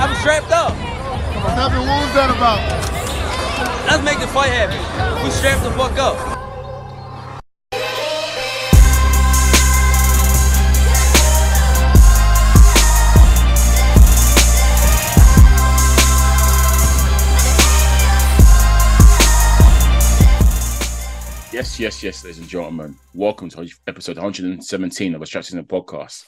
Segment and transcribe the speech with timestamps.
[0.00, 0.76] I'm strapped up.
[0.76, 1.56] Nothing.
[1.56, 1.88] happened?
[1.88, 2.62] What was that about?
[3.88, 5.24] Let's make the fight happen.
[5.24, 6.16] We strapped the fuck up.
[21.52, 22.96] Yes, yes, yes, ladies and gentlemen.
[23.14, 26.26] Welcome to episode 117 of a Strap Season the podcast.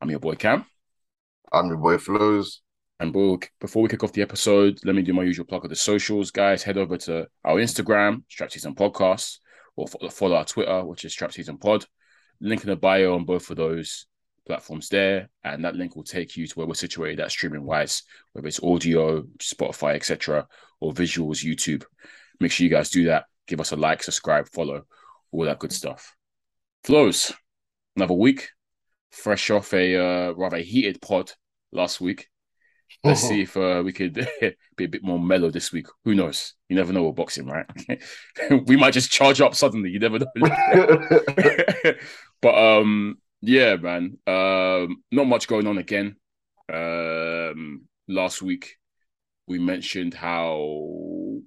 [0.00, 0.64] I'm your boy Cam.
[1.52, 2.62] I'm your boy Flows.
[3.00, 5.76] And before we kick off the episode, let me do my usual plug of the
[5.76, 6.30] socials.
[6.30, 9.38] Guys, head over to our Instagram, Strap Season Podcast,
[9.74, 11.86] or follow our Twitter, which is Strap Season Pod.
[12.40, 14.06] Link in the bio on both of those
[14.46, 15.30] platforms there.
[15.42, 18.62] And that link will take you to where we're situated at streaming wise, whether it's
[18.62, 20.46] audio, Spotify, etc.,
[20.78, 21.84] or visuals, YouTube.
[22.38, 24.84] Make sure you guys do that give us a like, subscribe, follow,
[25.32, 26.14] all that good stuff.
[26.84, 27.32] Flows,
[27.96, 28.48] another week,
[29.10, 31.32] fresh off a uh, rather heated pod
[31.72, 32.28] last week.
[33.02, 34.14] Let's see if uh, we could
[34.76, 35.86] be a bit more mellow this week.
[36.04, 36.54] Who knows?
[36.68, 37.66] You never know with boxing, right?
[38.66, 39.90] we might just charge up suddenly.
[39.90, 40.26] You never know.
[42.42, 44.18] but um, yeah, man.
[44.26, 46.16] Um, not much going on again.
[46.72, 48.76] Um, last week
[49.46, 51.40] we mentioned how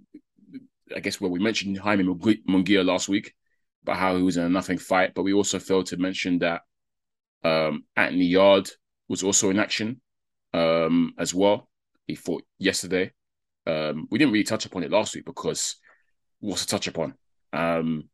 [0.95, 3.33] I guess where we mentioned Jaime Munguia last week
[3.83, 6.61] about how he was in a nothing fight, but we also failed to mention that
[7.43, 8.69] um, Anthony Yarde
[9.07, 10.01] was also in action
[10.53, 11.69] um, as well.
[12.07, 13.11] He fought yesterday.
[13.65, 15.75] Um, we didn't really touch upon it last week because
[16.39, 17.15] what's to touch upon?
[17.53, 18.09] Um,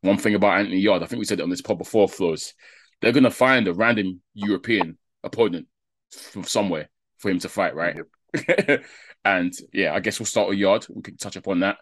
[0.00, 2.54] one thing about Anthony Yarde, I think we said it on this pod before, Flows,
[3.00, 5.66] they're going to find a random European opponent
[6.10, 7.96] from somewhere for him to fight, right?
[8.34, 8.84] Yep.
[9.24, 10.86] and yeah, I guess we'll start with Yarde.
[10.90, 11.78] We can touch upon that.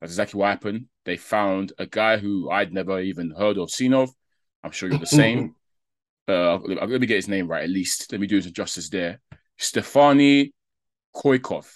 [0.00, 0.86] That's exactly what happened.
[1.04, 4.10] They found a guy who I'd never even heard of, seen of.
[4.62, 5.54] I'm sure you're the same.
[6.28, 8.12] uh, let me get his name right at least.
[8.12, 9.20] Let me do some justice there.
[9.58, 10.52] Stefani
[11.14, 11.66] Koykov,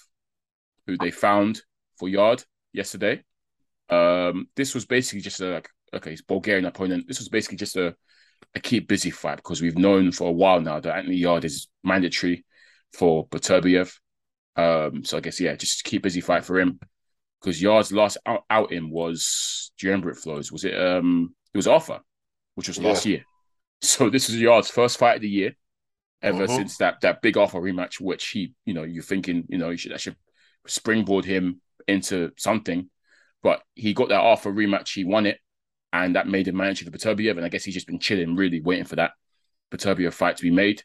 [0.87, 1.61] who they found
[1.97, 2.43] for Yarde
[2.73, 3.23] yesterday.
[3.89, 7.07] Um, this was basically just a like okay, he's Bulgarian opponent.
[7.07, 7.95] This was basically just a
[8.55, 11.67] a keep busy fight because we've known for a while now that Anthony Yarde is
[11.83, 12.45] mandatory
[12.93, 13.93] for Beterbiev.
[14.55, 16.79] Um, so I guess yeah, just keep busy fight for him
[17.39, 20.51] because Yarde's last out- outing was do you remember it flows?
[20.51, 21.99] Was it um it was Arthur,
[22.55, 22.87] which was yeah.
[22.87, 23.23] last year.
[23.83, 25.55] So this is Yarde's first fight of the year
[26.21, 26.55] ever uh-huh.
[26.55, 29.77] since that that big Arthur rematch, which he, you know, you're thinking, you know, you
[29.77, 30.15] should that should
[30.67, 32.89] springboard him into something.
[33.43, 35.39] But he got that Arthur rematch, he won it,
[35.91, 37.37] and that made him manager for Beterbiev.
[37.37, 39.11] And I guess he's just been chilling, really waiting for that
[39.71, 40.83] Beterbiev fight to be made.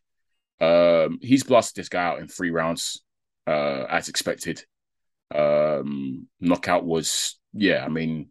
[0.58, 3.03] Um, he's blasted this guy out in three rounds,
[3.47, 4.64] uh, as expected
[5.34, 8.30] um, knockout was, yeah, I mean,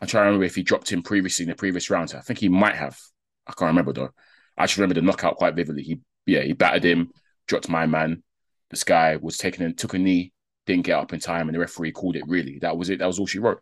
[0.00, 2.14] I'm trying to remember if he dropped him previously in the previous rounds.
[2.14, 2.98] I think he might have.
[3.46, 4.10] I can't remember though.
[4.56, 5.82] I just remember the knockout quite vividly.
[5.82, 7.10] He, yeah, he battered him,
[7.46, 8.22] dropped my man.
[8.70, 10.32] This guy was taking and took a knee,
[10.66, 12.24] didn't get up in time, and the referee called it.
[12.26, 12.98] Really, that was it.
[12.98, 13.60] That was all she wrote.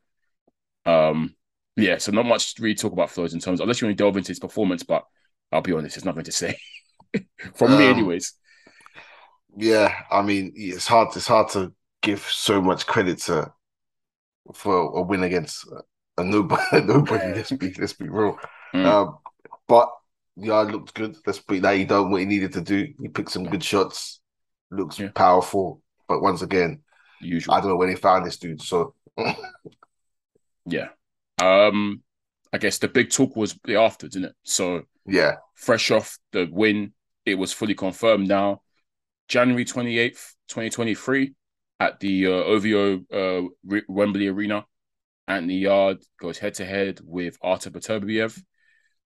[0.87, 1.34] Um,
[1.77, 4.03] yeah, so not much to really talk about Flows in terms, unless you want to
[4.03, 4.83] delve into his performance.
[4.83, 5.05] But
[5.50, 6.56] I'll be honest, there's nothing to say
[7.55, 8.34] from um, me, anyways.
[9.56, 11.09] Yeah, I mean, it's hard.
[11.17, 13.53] It's hard to give so much credit to
[14.55, 15.67] for a win against
[16.19, 16.62] a nobody.
[16.84, 18.39] nobody let's be let's be real.
[18.75, 18.87] Mm.
[18.87, 19.19] Um,
[19.69, 19.91] but
[20.37, 21.16] yeah, looked good.
[21.26, 22.88] Let's be that he done what he needed to do.
[23.00, 24.20] He picked some good shots.
[24.70, 25.10] Looks yeah.
[25.15, 26.82] powerful, but once again,
[27.22, 27.54] Usual.
[27.54, 28.60] I don't know where they found this dude.
[28.60, 28.94] So
[30.66, 30.88] yeah,
[31.41, 32.03] um,
[32.53, 34.34] I guess the big talk was the after, didn't it?
[34.43, 36.93] So yeah, fresh off the win,
[37.25, 38.62] it was fully confirmed now.
[39.28, 41.34] January twenty eighth, twenty twenty three
[41.78, 44.66] at the uh, OVO uh, Wembley Arena.
[45.28, 48.41] Anthony Yarde goes head to head with Artur Beterbiev.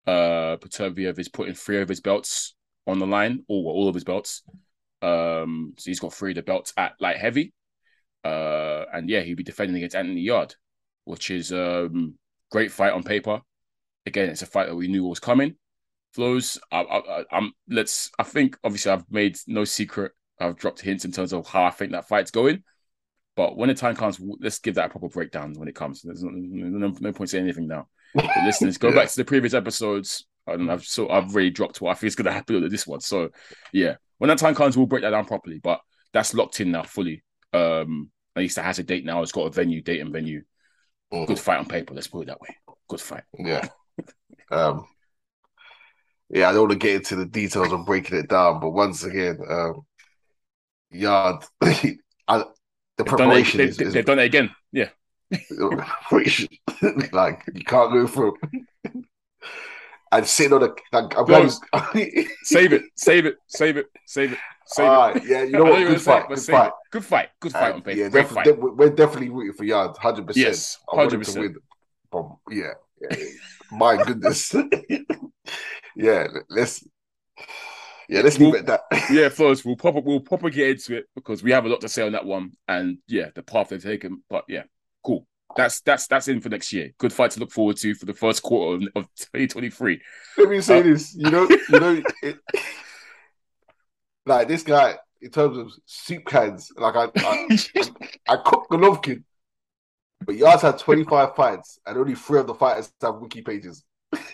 [0.08, 2.56] Uh, Beterbiev is putting three of his belts
[2.88, 4.44] on the line, or all of his belts.
[5.02, 7.54] Um, so he's got three of the belts at light heavy.
[8.24, 10.56] Uh, and yeah, he'll be defending against Anthony Yarde,
[11.04, 12.16] which is um
[12.52, 13.42] great fight on paper.
[14.06, 15.56] Again, it's a fight that we knew was coming.
[16.14, 18.10] Flows, I, I, I'm let's.
[18.18, 21.72] I think obviously I've made no secret I've dropped hints in terms of how I
[21.72, 22.64] think that fight's going.
[23.38, 26.02] But when the time comes, let's give that a proper breakdown when it comes.
[26.02, 27.88] There's no, no, no point saying anything now.
[28.16, 28.96] But listeners, go yeah.
[28.96, 30.26] back to the previous episodes.
[30.48, 33.00] I've so I've already dropped what I think is gonna happen with this one.
[33.02, 33.30] So
[33.72, 35.60] yeah, when that time comes, we'll break that down properly.
[35.60, 35.82] But
[36.14, 37.24] that's locked in now fully.
[37.54, 39.22] Um, at least it has a date now.
[39.22, 40.42] It's got a venue, date, and venue.
[41.14, 41.26] Mm-hmm.
[41.26, 41.94] Good fight on paper.
[41.94, 42.58] Let's put it that way.
[42.88, 43.24] Good fight.
[43.38, 43.68] Yeah.
[44.52, 44.88] um.
[46.30, 49.04] Yeah, I don't want to get into the details of breaking it down, but once
[49.04, 49.82] again, um,
[50.90, 51.46] Yarde.
[52.28, 52.44] I,
[52.98, 54.50] the preparation they've done, it, they, is, they've done it again.
[54.72, 54.90] Yeah.
[56.10, 56.48] which
[57.12, 58.36] like you can't go through.
[60.12, 60.76] and sitting on the.
[60.94, 65.24] Like, I'm he's- Save it, save it, save it, save it, save All it.
[65.26, 65.80] yeah, you know what?
[65.80, 66.72] Good gonna say it, fight, good fight.
[66.92, 68.46] Good fight, good fight on Uh, yeah, definitely, fight.
[68.46, 70.46] de- we're definitely rooting for Yarde, hundred percent.
[70.48, 71.34] Yes, I want him 100%.
[71.54, 71.62] to.
[72.10, 72.72] But yeah,
[73.02, 73.18] yeah,
[73.72, 74.56] my goodness.
[75.96, 76.88] yeah, let's.
[78.10, 79.10] Yeah, let's leave it at that.
[79.12, 81.90] yeah, first we'll proper we'll proper get into it because we have a lot to
[81.90, 84.24] say on that one, and yeah, the path they've taken.
[84.30, 84.64] But yeah,
[85.04, 85.28] cool.
[85.56, 86.92] That's that's that's in for next year.
[86.98, 90.02] Good fight to look forward to for the first quarter of, of 2023.
[90.38, 91.16] Let me say Uh, this.
[91.16, 92.38] You know, you know, it,
[94.26, 96.72] like this guy in terms of soup cans.
[96.78, 97.48] Like I, I,
[98.30, 99.24] I cook Golovkin,
[100.26, 103.84] but Yarde's had twenty five fights, and only three of the fighters have wiki pages.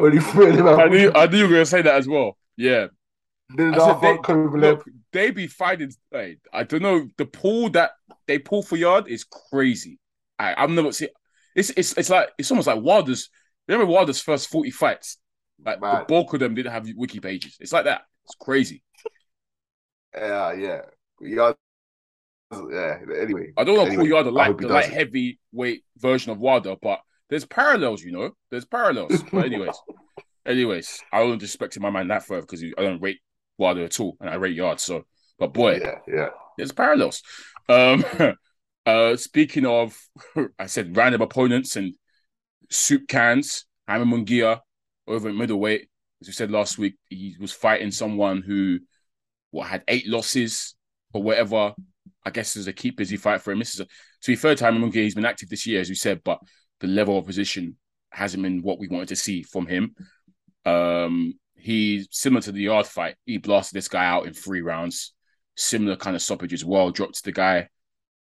[0.00, 0.78] only three of them have.
[0.78, 2.36] I knew I knew you were gonna say that as well.
[2.56, 2.88] Yeah,
[3.56, 5.92] Then I said they- look, they be fighting.
[6.10, 7.08] Like, I don't know.
[7.18, 7.92] The pool that
[8.26, 9.98] they pull for Yarde is crazy.
[10.38, 11.08] I, I've never seen.
[11.54, 13.30] It's it's it's like it's almost like Wilder's.
[13.68, 15.18] Remember Wilder's first forty fights?
[15.64, 17.56] Like the bulk of them didn't have wiki pages.
[17.60, 18.02] It's like that.
[18.24, 18.82] It's crazy.
[20.14, 20.80] Yeah, yeah.
[21.20, 21.58] Yards,
[22.52, 22.98] yeah.
[23.20, 26.38] Anyway, I don't want to Anyway, call Yarde the light the light heavyweight version of
[26.38, 27.00] Wilder, but
[27.32, 28.02] there's parallels.
[28.02, 29.22] You know, there's parallels.
[29.32, 29.74] But anyways,
[30.46, 33.20] anyways, I don't disrespect my man that further because I don't rate
[33.56, 34.80] Wilder at all, and I rate Yarde.
[34.80, 35.04] So,
[35.38, 36.28] but boy, yeah, yeah.
[36.58, 37.22] there's parallels.
[37.70, 38.04] Um,
[38.86, 39.98] uh, speaking of,
[40.58, 41.94] I said random opponents and
[42.70, 43.64] soup cans.
[43.88, 44.60] Jaime Munguia
[45.08, 45.88] over at middleweight,
[46.20, 48.78] as we said last week, he was fighting someone who
[49.52, 50.74] what had eight losses
[51.14, 51.72] or whatever.
[52.24, 53.58] I guess it's a keep busy fight for him.
[53.58, 55.96] This is a, to be fair time Munguia, he's been active this year, as we
[55.96, 56.38] said, but
[56.82, 57.76] the level of position
[58.10, 59.94] hasn't been what we wanted to see from him.
[60.66, 63.14] Um, he's similar to the Yarde fight.
[63.24, 65.14] He blasted this guy out in three rounds
[65.56, 66.90] similar kind of stoppage as well.
[66.90, 67.56] Dropped the guy.
[67.58, 67.68] I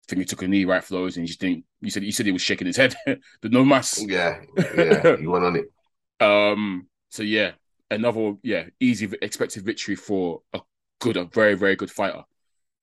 [0.07, 1.65] think he took a knee right flows and he just didn't.
[1.81, 2.95] You said you said he was shaking his head.
[3.05, 4.01] the no mass.
[4.01, 4.41] Yeah,
[4.75, 5.65] yeah, he went on it.
[6.21, 6.89] Um.
[7.11, 7.51] So yeah,
[7.89, 10.59] another yeah easy expected victory for a
[10.99, 12.23] good, a very very good fighter.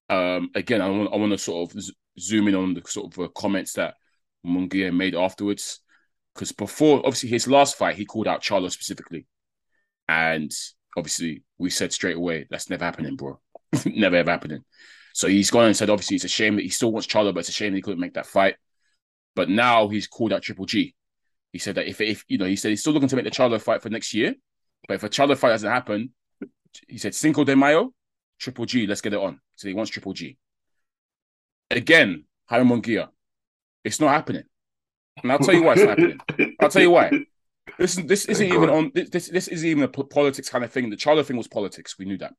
[0.08, 0.48] Um.
[0.54, 1.84] Again, I want I want to sort of
[2.18, 3.96] zoom in on the sort of uh, comments that
[4.46, 5.80] Munguia made afterwards,
[6.34, 9.26] because before obviously his last fight he called out Charlo specifically,
[10.08, 10.52] and
[10.96, 13.40] obviously we said straight away that's never happening, bro.
[13.86, 14.64] never ever happening.
[15.12, 17.40] So he's gone and said, obviously, it's a shame that he still wants Charlo, but
[17.40, 18.56] it's a shame he couldn't make that fight.
[19.34, 20.94] But now he's called out Triple G.
[21.52, 23.30] He said that if, if you know, he said he's still looking to make the
[23.30, 24.34] Charlo fight for next year.
[24.86, 26.10] But if a Charlo fight doesn't happen,
[26.86, 27.94] he said Cinco de Mayo,
[28.38, 29.40] Triple G, let's get it on.
[29.54, 30.36] So he wants Triple G.
[31.70, 33.08] Again, Jaime Munguia,
[33.86, 34.42] it's not happening.
[35.22, 36.56] And I'll tell you why it's not happening.
[36.60, 37.10] I'll tell you why.
[37.78, 39.48] This, this isn't even on this, this.
[39.48, 40.90] Isn't even a politics kind of thing.
[40.90, 41.98] The Charlo thing was politics.
[41.98, 42.34] We knew that.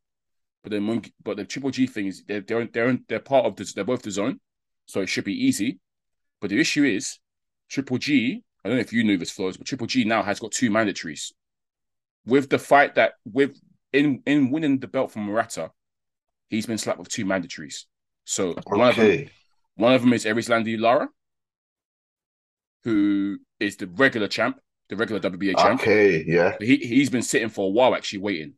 [0.63, 3.73] But the but the Triple G thing is they're they're they're, they're part of this.
[3.73, 4.39] They're both the zone,
[4.85, 5.79] so it should be easy.
[6.41, 7.19] But the issue is
[7.69, 8.43] Triple G.
[8.63, 10.69] I don't know if you knew this, Flows, but Triple G now has got two
[10.69, 11.31] mandatories.
[12.25, 13.59] With the fight that with
[13.93, 15.71] in in winning the belt from Murata,
[16.49, 17.85] he's been slapped with two mandatories.
[18.25, 19.29] So one of them Okay.
[19.75, 21.07] one of them is Erislandy Lara,
[22.83, 24.59] who is the regular champ,
[24.89, 25.81] the regular WBA champ.
[25.81, 26.23] Okay.
[26.25, 26.55] Yeah.
[26.59, 28.53] He he's been sitting for a while actually waiting.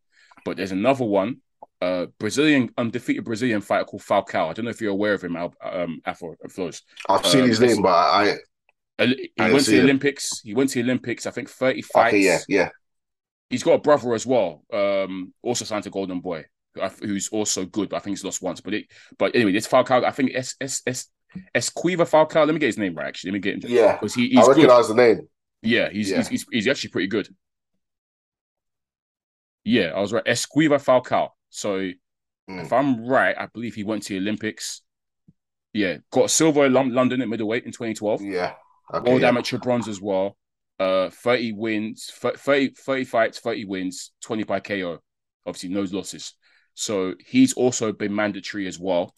[0.45, 1.37] But there's another one,
[1.81, 4.49] uh Brazilian undefeated Brazilian fighter called Falcao.
[4.49, 6.81] I don't know if you're aware of him, Al, um Afro Flows.
[7.07, 8.37] I've seen Um, his name, but I.
[8.99, 9.79] He I went to the.
[9.81, 10.41] Olympics.
[10.41, 12.13] He went to the Olympics, I think 30 fights.
[12.13, 12.19] Okay.
[12.23, 12.39] Yeah.
[12.47, 12.69] Yeah.
[13.49, 16.45] He's got a brother as well, um, also signed to Golden Boy,
[17.01, 18.61] who's also good, but I think he's lost once.
[18.61, 18.85] But it,
[19.17, 21.07] but anyway, this Falcao, I think S S S
[21.55, 22.45] Esquiva Falcao.
[22.45, 23.07] Let me get his name right.
[23.07, 23.93] Actually, let me get him Yeah.
[23.93, 24.57] because he, I he's good.
[24.57, 25.27] recognize the name.
[25.61, 26.17] Yeah, he's, Yeah.
[26.17, 27.27] He's, he's he's actually pretty good.
[29.63, 30.25] Yeah, I was right.
[30.25, 31.29] Esquiva Falcao.
[31.49, 31.91] So
[32.49, 32.63] Mm.
[32.63, 34.81] if I'm right, I believe he went to the Olympics.
[35.71, 38.23] Yeah, got silver in London at middleweight in 2012.
[38.23, 38.55] Yeah.
[38.91, 39.07] Okay.
[39.07, 39.27] World yeah.
[39.27, 40.35] amateur bronze as well.
[40.79, 44.97] Uh, 30 wins, 30, 30 fights, 30 wins, 20 by KO.
[45.45, 46.33] Obviously, no losses.
[46.73, 49.13] So he's also been mandatory as well.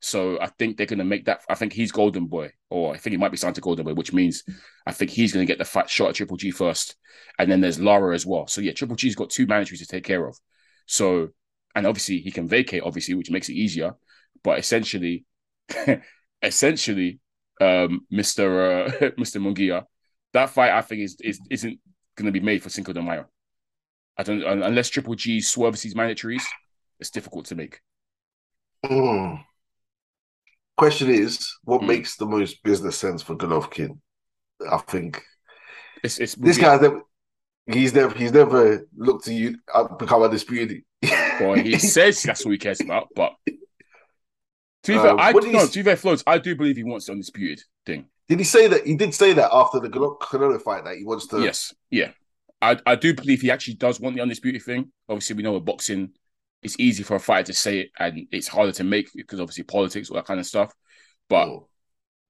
[0.00, 1.42] So I think they're going to make that.
[1.48, 3.94] I think he's Golden Boy, or I think he might be signed to Golden Boy,
[3.94, 4.44] which means
[4.86, 6.96] I think he's going to get the fight shot at Triple G first.
[7.38, 8.46] And then there's Lara as well.
[8.46, 10.38] So yeah, Triple G's got two mandatories to take care of.
[10.86, 11.30] So,
[11.74, 13.94] and obviously he can vacate, obviously, which makes it easier.
[14.44, 15.24] But essentially,
[16.42, 17.20] essentially,
[17.60, 18.86] um, Mr.
[18.86, 19.40] Uh, Mr.
[19.40, 19.84] Munguia,
[20.32, 21.80] that fight I think is, is isn't
[22.16, 23.26] going to be made for Cinco de Mayo.
[24.16, 26.44] I don't unless Triple G swerves his mandatories,
[27.00, 27.80] it's difficult to make.
[28.84, 29.42] Mm.
[30.76, 31.86] Question is, what Mm.
[31.88, 33.98] makes the most business sense for Golovkin?
[34.70, 35.22] I think
[36.02, 37.02] It's it's this guy's never.
[37.66, 38.16] He's never.
[38.16, 40.82] He's never looked to you uh, become undisputed.
[41.40, 45.50] Well, he says that's what he cares about, but to be Um, fair, I do
[45.52, 48.06] no, to be fair, Floats, I do believe he wants the undisputed thing.
[48.28, 48.86] Did he say that?
[48.86, 51.40] He did say that after the Canelo fight that he wants to.
[51.42, 52.10] Yes, yeah.
[52.62, 54.90] I, I do believe he actually does want the undisputed thing.
[55.08, 56.12] Obviously, we know with boxing,
[56.66, 59.64] it's easy for a fighter to say it and it's harder to make because obviously
[59.64, 60.72] politics, all that kind of stuff.
[61.28, 61.68] But Oh.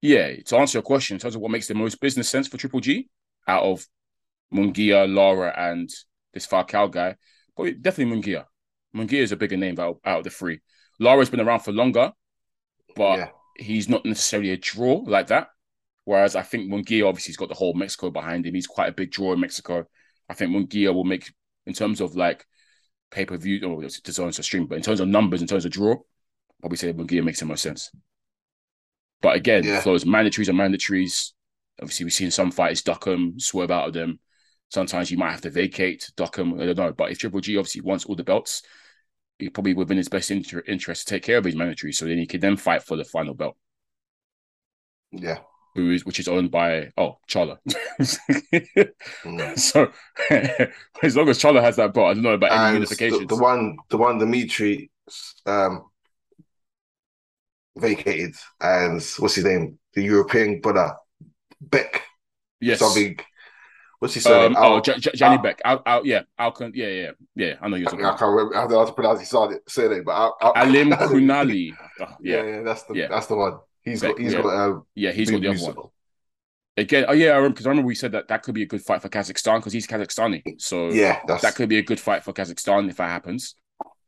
[0.01, 2.57] yeah, to answer your question in terms of what makes the most business sense for
[2.57, 3.09] Triple G
[3.49, 3.87] out of
[4.55, 5.91] Munguia, Lara, and
[6.33, 7.17] this Falcao guy,
[7.55, 8.45] probably definitely Munguia.
[8.95, 10.61] Munguia is a bigger name out, out of the three.
[11.01, 12.13] Lara's been around for longer,
[12.95, 13.29] but Yeah.
[13.59, 15.49] he's not necessarily a draw like that.
[16.05, 18.55] Whereas I think Munguia obviously he's got the whole Mexico behind him.
[18.55, 19.87] He's quite a big draw in Mexico.
[20.29, 21.33] I think Munguia will make
[21.67, 22.47] in terms of like
[23.11, 23.89] pay per view or on
[24.33, 25.97] to stream, but in terms of numbers, in terms of draw,
[26.61, 27.91] probably say Munguia makes the most sense.
[29.23, 29.81] But again, Yeah.
[29.81, 31.33] those mandatories are mandatories.
[31.81, 34.19] Obviously, we've seen some fighters duck them, swerve out of them.
[34.69, 36.61] Sometimes you might have to vacate, duck them.
[36.61, 36.93] I don't know.
[36.93, 38.63] But if Triple G obviously wants all the belts,
[39.39, 42.19] he probably within his best inter- interest to take care of his mandatories, so then
[42.19, 43.57] he can then fight for the final belt,
[45.13, 45.39] Yeah.
[45.77, 47.59] Who is which is owned by oh Charlo.
[49.25, 49.59] Mm.
[49.59, 49.91] so
[51.03, 53.29] as long as Charlo has that belt, I don't know about any And the, unifications.
[53.29, 54.91] the one, the one Dimitri
[55.47, 55.85] um,
[57.77, 59.79] vacated, and what's his name?
[59.95, 60.95] The European brother
[61.61, 62.03] Beck.
[62.61, 62.79] yes.
[62.81, 63.19] Something.
[63.99, 64.55] What's his surname?
[64.57, 65.61] Um, oh, J- J- Johnny Al- Beck.
[65.65, 66.73] Al, Al, yeah, Alcon.
[66.75, 67.55] Yeah, yeah, yeah.
[67.63, 68.57] I know you're I talking can't about remember.
[68.57, 71.73] I don't know how to pronounce his surname- surname, but Al- Alim Kunali.
[72.01, 73.09] Oh, Yeah, yeah, yeah, that's the Yeah.
[73.09, 73.55] that's the one.
[73.87, 74.43] He's Beck, got he's yeah.
[74.43, 75.13] got um, yeah.
[75.13, 75.77] He's got the other one
[76.77, 77.07] again.
[77.09, 78.83] Oh yeah, I remember because I remember we said that that could be a good
[78.83, 80.45] fight for Kazakhstan because he's Kazakhstani.
[80.59, 83.55] So Yeah, that's that could be a good fight for Kazakhstan if that happens.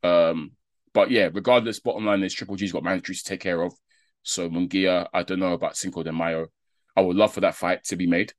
[0.03, 0.51] Um,
[0.93, 3.73] but yeah, regardless, bottom line is Triple G's got mandatories to take care of.
[4.23, 6.47] So Munguia, I don't know about Cinco de Mayo.
[6.95, 8.33] I would love for that fight to be made.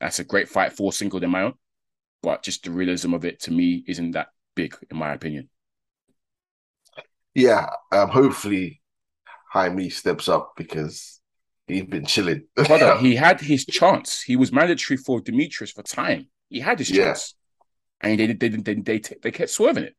[0.00, 1.58] That's a great fight for Cinco de Mayo,
[2.22, 5.48] but just the realism of it to me isn't that big, in my opinion.
[7.34, 7.68] yeah.
[7.92, 8.80] Um, hopefully,
[9.54, 11.20] Jaime steps up because
[11.68, 12.44] he's been chilling.
[12.56, 14.20] Brother, he had his chance.
[14.20, 16.26] He was mandatory for Demetrius for time.
[16.48, 17.04] He had his Yeah.
[17.04, 17.34] chance,
[18.00, 19.96] and they they they they, they, kept swerving it.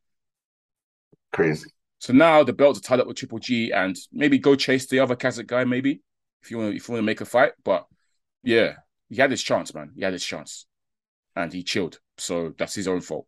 [1.32, 1.70] Crazy.
[2.00, 5.00] So now the belts are tied up with Triple G, and maybe go chase the
[5.00, 6.02] other Kazakh guy, maybe
[6.44, 7.54] if you want if you want to make a fight.
[7.64, 7.86] But
[8.44, 8.74] yeah,
[9.10, 9.92] he had his chance, man.
[9.96, 10.66] He had his chance,
[11.34, 12.00] and he chilled.
[12.18, 13.26] So that's his own fault.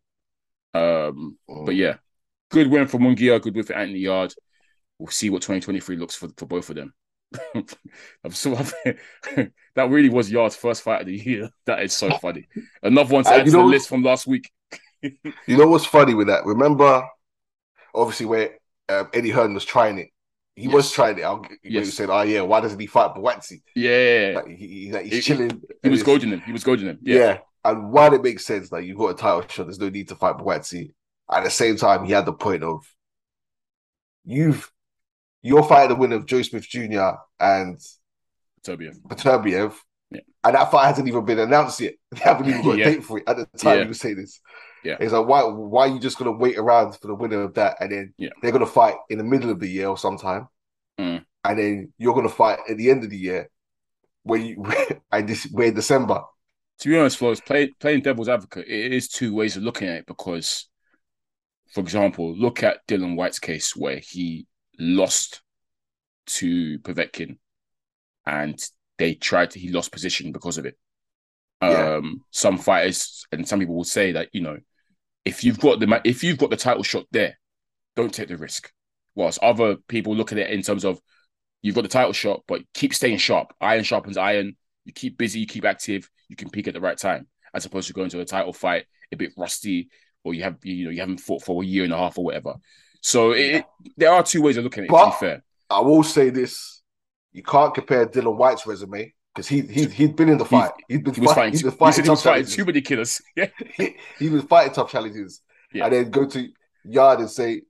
[0.74, 1.96] Um, but yeah,
[2.50, 4.34] good win for Munguia, good win for Anthony Yarde.
[4.98, 6.94] We'll see what 2023 looks for for both of them.
[8.24, 8.54] I'm so
[9.74, 11.50] that really was Yarde's first fight of the year.
[11.66, 12.48] That is so funny.
[12.82, 14.50] Another one to add you to the know- list from last week.
[15.02, 16.44] You know what's funny with that?
[16.44, 17.06] Remember,
[17.94, 20.08] obviously, where um, Eddie Hearn was trying it.
[20.56, 21.22] He was trying it.
[21.22, 21.58] I'll, yes.
[21.62, 21.84] Yes.
[21.86, 23.62] He said, "Oh yeah, why doesn't he fight Buatsi?
[23.76, 25.62] Yeah, Like, he, he- like, he's He- chilling.
[25.84, 26.40] he was and goading him.
[26.40, 26.98] He was goading him.
[27.02, 27.16] Yeah.
[27.16, 30.08] Yeah, and while it makes sense, like you've got a title shot, there's no need
[30.08, 30.92] to fight Buatsi.
[31.30, 32.82] At the same time, he had the point of
[34.24, 34.70] you've
[35.42, 37.10] you're fighting the winner of Joe Smith Jr.
[37.40, 37.80] and
[38.66, 38.92] Tobia.
[39.06, 39.74] Beterbiev,
[40.10, 40.20] Yeah.
[40.44, 41.94] and that fight hasn't even been announced yet.
[42.10, 42.84] They haven't even got a Yeah.
[42.84, 43.82] date for it at the time Yeah.
[43.84, 44.40] he was saying this.
[44.84, 44.96] Yeah.
[45.00, 47.76] It's like why why are you just gonna wait around for the winner of that
[47.80, 48.30] and then Yeah.
[48.42, 50.48] they're gonna fight in the middle of the year or sometime,
[50.98, 51.24] Mm.
[51.44, 53.48] and then you're gonna fight at the end of the year
[54.24, 54.62] where you
[55.12, 56.22] and this we're December.
[56.80, 59.96] To be honest, Flows, play, playing devil's advocate, it is two ways of looking at
[59.96, 60.68] it because,
[61.74, 64.46] for example, look at Dillian Whyte's case where he
[64.78, 65.42] lost
[66.26, 67.38] to Povetkin
[68.26, 68.62] and
[68.98, 70.76] they tried to, he lost position because of it.
[71.62, 71.96] Yeah.
[71.96, 74.58] Um, some fighters and some people will say that, you know,
[75.24, 77.38] if you've got the if you've got the title shot there,
[77.96, 78.72] don't take the risk.
[79.14, 81.00] Whilst other people look at it in terms of
[81.60, 83.52] you've got the title shot, but keep staying sharp.
[83.60, 84.56] Iron sharpens iron.
[84.84, 87.88] You keep busy, you keep active, you can peak at the right time, as opposed
[87.88, 89.90] to going to a title fight a bit rusty,
[90.24, 92.24] or you have you know you haven't fought for a year and a half or
[92.24, 92.54] whatever.
[93.00, 93.64] So it, it-
[93.96, 94.90] there are two ways of looking at it.
[94.90, 96.82] But- to be fair, I will say this:
[97.32, 100.72] you can't compare Dillian Whyte's resume because he he he'd been in the fight.
[100.88, 101.52] He'd been he was fighting.
[101.52, 101.58] fighting.
[101.58, 103.20] He'd been He fighting he was fighting too many killers.
[103.36, 105.84] Yeah, he, he was fighting tough challenges, Yeah.
[105.84, 106.48] and then go to
[106.84, 107.62] Yarde and say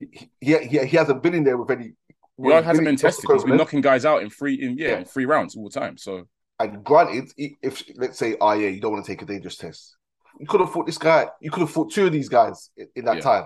[0.00, 1.92] he he, he, he hasn't been in there with any.
[2.38, 3.30] Yarde hasn't been tested.
[3.32, 4.98] He's been knocking guys out in three in yeah, Yeah.
[4.98, 5.96] in three rounds all the time.
[5.96, 6.28] So
[6.58, 9.56] And granted, he- if let's say, oh yeah, you don't want to take a dangerous
[9.56, 9.96] test,
[10.38, 11.28] you could have fought this guy.
[11.40, 13.22] You could have fought two of these guys in, in that Yeah.
[13.22, 13.44] time.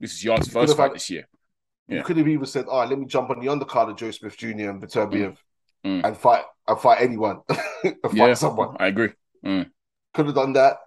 [0.00, 1.28] This is Yarde's first fight had- this year.
[1.88, 4.36] You could have even said, "Oh, let me jump on the undercard of Joe Smith
[4.36, 4.70] Jr.
[4.70, 5.36] and Beterbiev
[5.84, 6.04] Mm.
[6.04, 9.10] and fight and fight anyone, and fight Yeah, someone." I agree.
[9.44, 10.78] Could have done that.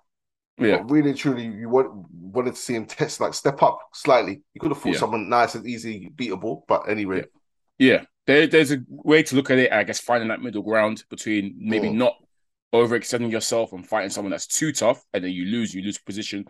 [0.58, 4.42] Yeah, But really, truly, you want, wanted to see him test, like step up slightly.
[4.54, 5.00] You could have fought Yeah.
[5.00, 6.64] someone nice and easy, beatable.
[6.68, 7.24] But anyway,
[7.78, 9.72] Yeah, there, there's a way to look at it.
[9.72, 11.94] I guess finding that middle ground between maybe Mm.
[11.96, 12.18] not
[12.74, 16.44] overextending yourself and fighting someone that's too tough, and then you lose, you lose position,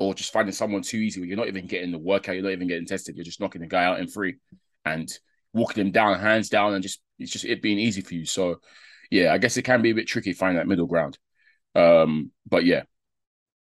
[0.00, 2.52] or just finding someone too easy where you're not even getting the workout, you're not
[2.52, 4.36] even getting tested, you're just knocking the guy out in free,
[4.84, 5.12] and
[5.52, 8.24] walking him down, hands down, and just it's just it being easy for you.
[8.24, 8.60] So
[9.10, 11.18] yeah, I guess it can be a bit tricky finding that middle ground.
[11.74, 12.84] Um, but yeah,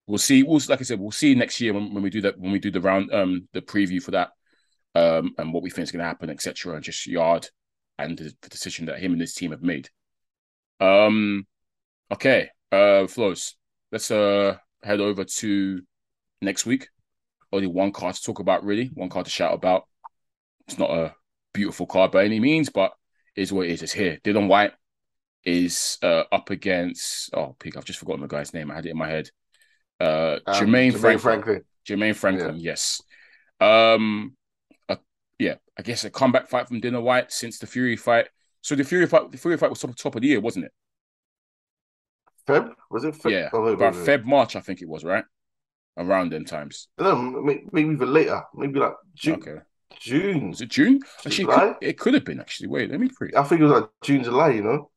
[0.07, 0.45] we'll see.
[0.45, 2.61] We'll like I said, we'll see next year when, when we do that when we
[2.61, 4.31] do the round um the preview for that
[4.95, 6.75] um and what we think is going to happen, etc.
[6.75, 7.49] And just Yarde
[7.99, 9.89] and the, the decision that him and his team have made.
[10.81, 11.47] Um,
[12.13, 13.57] okay, uh, flows.
[13.91, 15.83] Let's uh head over to
[16.41, 16.89] next week.
[17.53, 18.91] Only one card to talk about, really.
[18.95, 19.85] One card to shout about.
[20.67, 21.15] It's not a
[21.55, 22.93] beautiful card by any means, but
[23.35, 23.83] is what it is.
[23.83, 24.19] It's here.
[24.23, 24.73] Dillian Whyte
[25.45, 27.31] is uh, up against.
[27.35, 27.77] Oh, peak!
[27.77, 28.71] I've just forgotten the guy's name.
[28.71, 29.31] I had it in my head.
[30.01, 31.19] Uh, um, Jermaine, Jermaine Franklin.
[31.19, 31.65] Franklin.
[31.87, 32.57] Jermaine Franklin.
[32.57, 32.73] Yeah.
[32.73, 33.03] Yes.
[33.61, 34.37] Um.
[34.89, 34.97] Uh,
[35.39, 35.55] yeah.
[35.79, 38.29] I guess a comeback fight from Dillian Whyte since the Fury fight.
[38.61, 40.73] So the Fury fight, the Fury fight was top, top of the year, wasn't it?
[42.47, 43.15] Feb was it?
[43.15, 43.31] Feb?
[43.31, 45.25] Yeah, oh, about Feb March, I think it was right
[45.99, 46.89] around them times.
[46.99, 48.43] No, maybe even later.
[48.55, 49.35] Maybe like June.
[49.35, 49.57] Okay.
[49.99, 50.51] June.
[50.51, 51.01] Was it June?
[51.27, 52.41] Actually, it could, it could, have been.
[52.41, 53.31] Actually, wait, let me pre.
[53.37, 54.51] I think it was like June, July.
[54.51, 54.91] You know.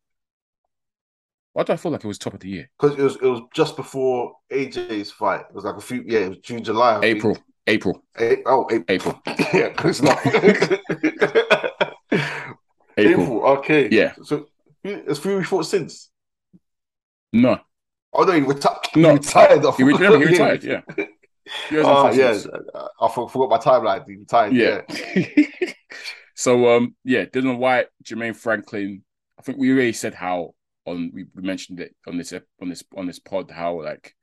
[1.53, 2.69] Why do I feel like it was top of the year?
[2.79, 5.41] Because it was it was just before AJ's fight.
[5.41, 6.03] It was like a few.
[6.05, 6.95] Yeah, it was June, July.
[6.95, 7.35] I April.
[7.35, 7.45] Think.
[7.67, 8.03] April.
[8.19, 9.21] A- oh, a- April.
[9.27, 10.19] yeah, it's not.
[12.97, 13.23] April.
[13.23, 13.45] April.
[13.57, 13.89] Okay.
[13.89, 14.13] Yeah.
[14.23, 14.47] So
[14.83, 16.09] has Fury fought since?
[17.33, 17.59] No.
[18.13, 19.63] Oh no, he, reti- he retired.
[19.77, 20.63] He, re- he retired.
[20.63, 20.81] Yeah.
[21.73, 22.37] Oh yeah,
[23.01, 24.05] I forgot my timeline.
[24.07, 24.53] He retired.
[24.53, 24.81] Yeah.
[25.15, 25.73] yeah.
[26.35, 29.03] so um, yeah, Dillian Whyte, Jermaine Franklin.
[29.37, 30.53] I think we already said how
[30.85, 34.15] on we mentioned it on this on this on this pod how like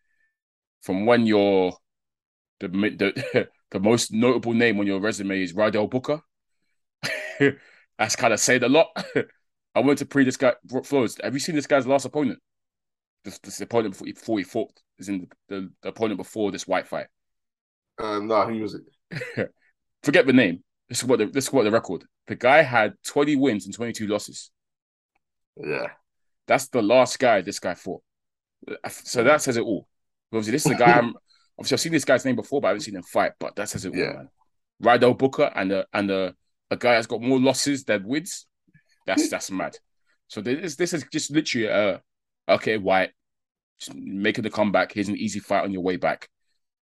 [0.81, 1.73] from when you're
[2.61, 6.23] the the the most notable name on your resume is Rydell Booker.
[7.99, 8.89] That's kind of said a lot.
[9.75, 10.55] I went to pre this guy
[10.85, 11.19] Flores.
[11.23, 12.39] Have you seen this guy's last opponent?
[13.29, 16.51] This, this opponent before he, before he fought is in the, the, the, opponent before
[16.51, 17.07] this white fight.
[17.99, 19.51] Uh, no, who was it?
[20.03, 20.63] Forget the name.
[20.89, 22.05] This is what the this is what the record.
[22.27, 24.51] The guy had twenty wins and twenty two losses.
[25.57, 25.89] Yeah,
[26.47, 28.03] that's the last guy this guy fought.
[28.89, 29.87] So that says it all.
[30.33, 30.93] Obviously, this is the guy.
[30.93, 31.15] I'm
[31.59, 33.33] obviously I've seen this guy's name before, but I haven't seen him fight.
[33.39, 34.07] But that says it yeah.
[34.07, 34.29] all, man.
[34.83, 36.35] Rydell Booker and a and a,
[36.71, 38.47] a guy that's got more losses than wins.
[39.07, 39.77] That's that's mad.
[40.29, 42.03] So this this is just literally a
[42.49, 43.11] okay, just
[43.95, 44.93] making the comeback.
[44.93, 46.29] Here's an easy fight on your way back.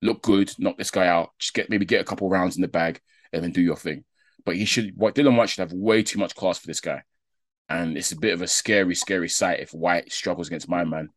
[0.00, 1.30] Look good, knock this guy out.
[1.38, 3.00] Just get maybe get a couple rounds in the bag
[3.32, 4.04] and then do your thing.
[4.44, 7.02] But he should what Dillian Whyte should have way too much class for this guy.
[7.68, 11.08] And it's a bit of a scary, scary sight if Whyte struggles against my man.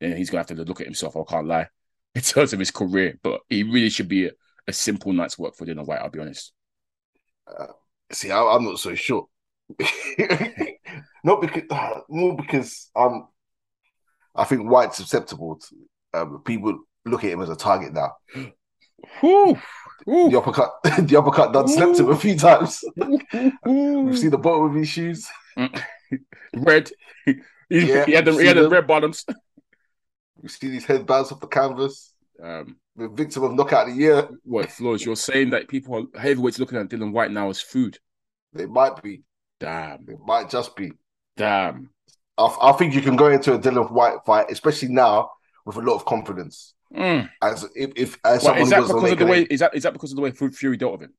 [0.00, 1.68] Then he's gonna have to look at himself, I can't lie,
[2.14, 3.18] in terms of his career.
[3.22, 4.32] But he really should be a,
[4.68, 6.52] a simple night's work for Dillian Whyte, I'll be honest.
[7.46, 7.68] Uh,
[8.12, 9.26] see, I, am not so sure.
[11.24, 13.26] not because uh, more because I'm
[14.36, 18.12] I think Whyte's susceptible to um, people look at him as a target now.
[19.24, 19.58] Ooh,
[20.08, 20.30] ooh.
[20.30, 22.82] The uppercut, the uppercut done slept him a few times.
[22.96, 25.28] We've seen the bottom of his shoes.
[26.54, 26.90] Red.
[27.24, 27.34] He,
[27.68, 29.24] yeah, he had the he had the red bottoms.
[30.40, 32.14] We see these head bounce off the canvas.
[32.42, 34.28] Um, the victim of knockout of the year.
[34.44, 35.04] What Flores?
[35.04, 37.98] You're saying that people are heavyweights looking at Dillian Whyte now as food.
[38.52, 39.22] They might be.
[39.58, 40.06] Damn.
[40.08, 40.92] It might just be.
[41.36, 41.90] Damn.
[42.38, 45.30] I, I think you can go into a Dillian Whyte fight, especially now,
[45.64, 46.74] with a lot of confidence.
[46.94, 47.28] Mm.
[47.42, 49.92] As if, if as well, is that because of the way is that is that
[49.92, 51.14] because of the way Fury dealt with him?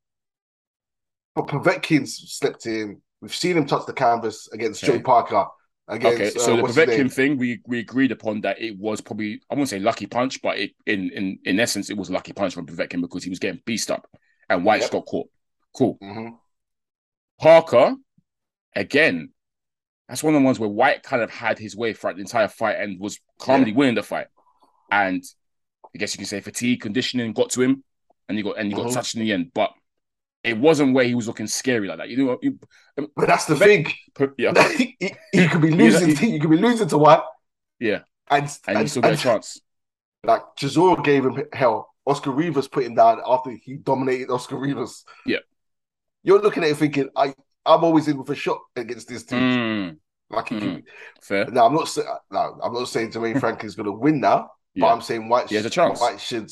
[1.36, 3.02] But Povetkin's slipped in.
[3.22, 4.94] We've seen him touch the canvas against okay.
[4.94, 5.46] Joe Parker.
[5.90, 9.42] Against, okay, so uh, the Povetkin thing, we we agreed upon that it was probably
[9.50, 12.54] I won't say lucky punch, but it in in in essence it was lucky punch
[12.54, 14.08] from Povetkin because he was getting beast up
[14.50, 14.92] and Whyte yep.
[14.92, 15.30] got caught.
[15.74, 15.98] Cool.
[16.02, 16.36] Mm-hmm.
[17.40, 17.96] Parker,
[18.76, 19.30] again,
[20.08, 22.48] that's one of the ones where Whyte kind of had his way throughout the entire
[22.48, 23.78] fight and was calmly yeah.
[23.78, 24.28] winning the fight.
[24.90, 25.24] And
[25.94, 27.84] I guess you can say fatigue, conditioning got to him,
[28.30, 28.96] and he got and he got uh-huh.
[28.96, 29.52] touched in the end.
[29.54, 29.72] But
[30.44, 32.10] it wasn't where he was looking scary like that.
[32.10, 32.58] You know, you,
[32.96, 33.92] but that's the thing.
[34.38, 34.96] Yeah, he,
[35.34, 36.16] he, could be losing.
[36.16, 37.24] he, he could be losing to Whyte.
[37.80, 39.60] Yeah, and and, and you still get a chance.
[40.24, 41.94] Like Chisora gave him hell.
[42.06, 45.04] Oscar Rivas put him down after he dominated Oscar Rivas.
[45.26, 45.40] Yeah,
[46.24, 47.34] you're looking at it thinking, I
[47.68, 49.40] I'm always in with a shot against this team.
[49.40, 49.98] Mm.
[50.30, 50.84] Like mm.
[51.22, 51.46] Fair.
[51.46, 54.82] Now I'm not saying no, I'm not saying Jermaine Franklin's going to win now, yeah.
[54.82, 55.50] but I'm saying Whyte.
[55.50, 56.02] He has a chance.
[56.02, 56.52] Whyte should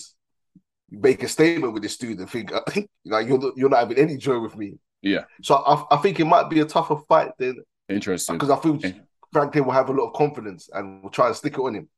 [0.90, 2.52] make a statement with this dude and think
[3.06, 4.78] like you're you're not having any joy with me.
[5.02, 5.26] Yeah.
[5.44, 8.84] So I, I think it might be a tougher fight than interesting because I think
[8.84, 8.92] yeah.
[9.32, 11.90] Franklin will have a lot of confidence and will try and stick it on him.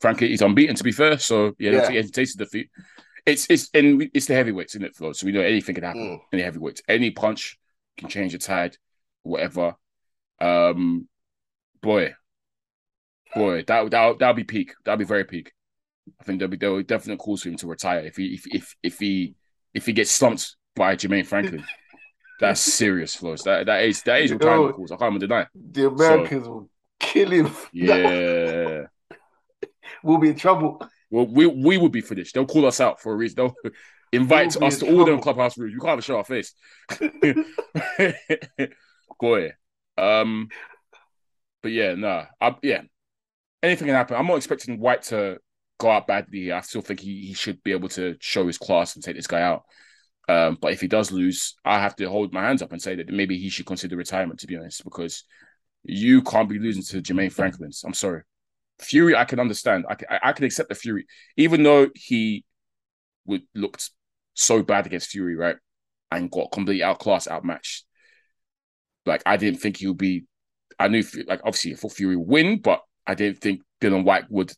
[0.00, 1.90] Franklin, he's unbeaten to be fair, so yeah, yeah.
[1.90, 2.68] he hasn't tasted defeat.
[3.24, 5.12] It's it's and it's the heavyweights, isn't it, Flo?
[5.12, 6.20] So we know anything can happen mm.
[6.32, 6.82] in the heavyweights.
[6.88, 7.58] Any punch
[7.96, 8.76] can change the tide,
[9.22, 9.76] whatever.
[10.40, 11.08] Um,
[11.82, 12.14] boy,
[13.34, 14.74] boy, that that that'll be peak.
[14.84, 15.52] That'll be very peak.
[16.20, 18.46] I think there'll be there'll be definite calls for him to retire if he if
[18.46, 19.34] if if he
[19.74, 21.64] if he gets slumped by Jermaine Franklin.
[22.40, 23.42] That's serious, Flows.
[23.42, 24.92] That that is that is retirement calls.
[24.92, 25.46] I can't even deny.
[25.54, 26.68] The Americans will
[27.00, 27.50] kill him.
[27.72, 28.82] Yeah.
[30.02, 30.86] we'll be in trouble.
[31.10, 32.34] Well, we we would be finished.
[32.34, 33.36] They'll call us out for a reason.
[33.36, 33.72] They'll
[34.12, 35.74] invite us to all them clubhouse rooms.
[35.74, 36.52] We can't even show our face.
[39.20, 39.52] Boy.
[39.98, 40.48] Um
[41.62, 42.26] but yeah, nah.
[42.40, 42.82] I, yeah.
[43.62, 44.16] Anything can happen.
[44.16, 45.38] I'm not expecting Whyte to
[45.78, 46.52] go out badly.
[46.52, 49.26] I still think he, he should be able to show his class and take this
[49.26, 49.64] guy out.
[50.28, 52.96] Um, but if he does lose, I have to hold my hands up and say
[52.96, 55.24] that maybe he should consider retirement, to be honest, because
[55.84, 57.84] you can't be losing to Jermaine Franklin's.
[57.84, 58.22] I'm sorry.
[58.80, 59.86] Fury, I can understand.
[59.88, 62.44] I can, I, can accept the Fury, even though he
[63.54, 63.90] looked
[64.34, 65.56] so bad against Fury, right,
[66.10, 67.84] and got completely outclassed, outmatched.
[69.04, 70.26] Like I didn't think he would be.
[70.78, 74.52] I knew, like obviously, thought Fury win, but I didn't think Dillian Whyte would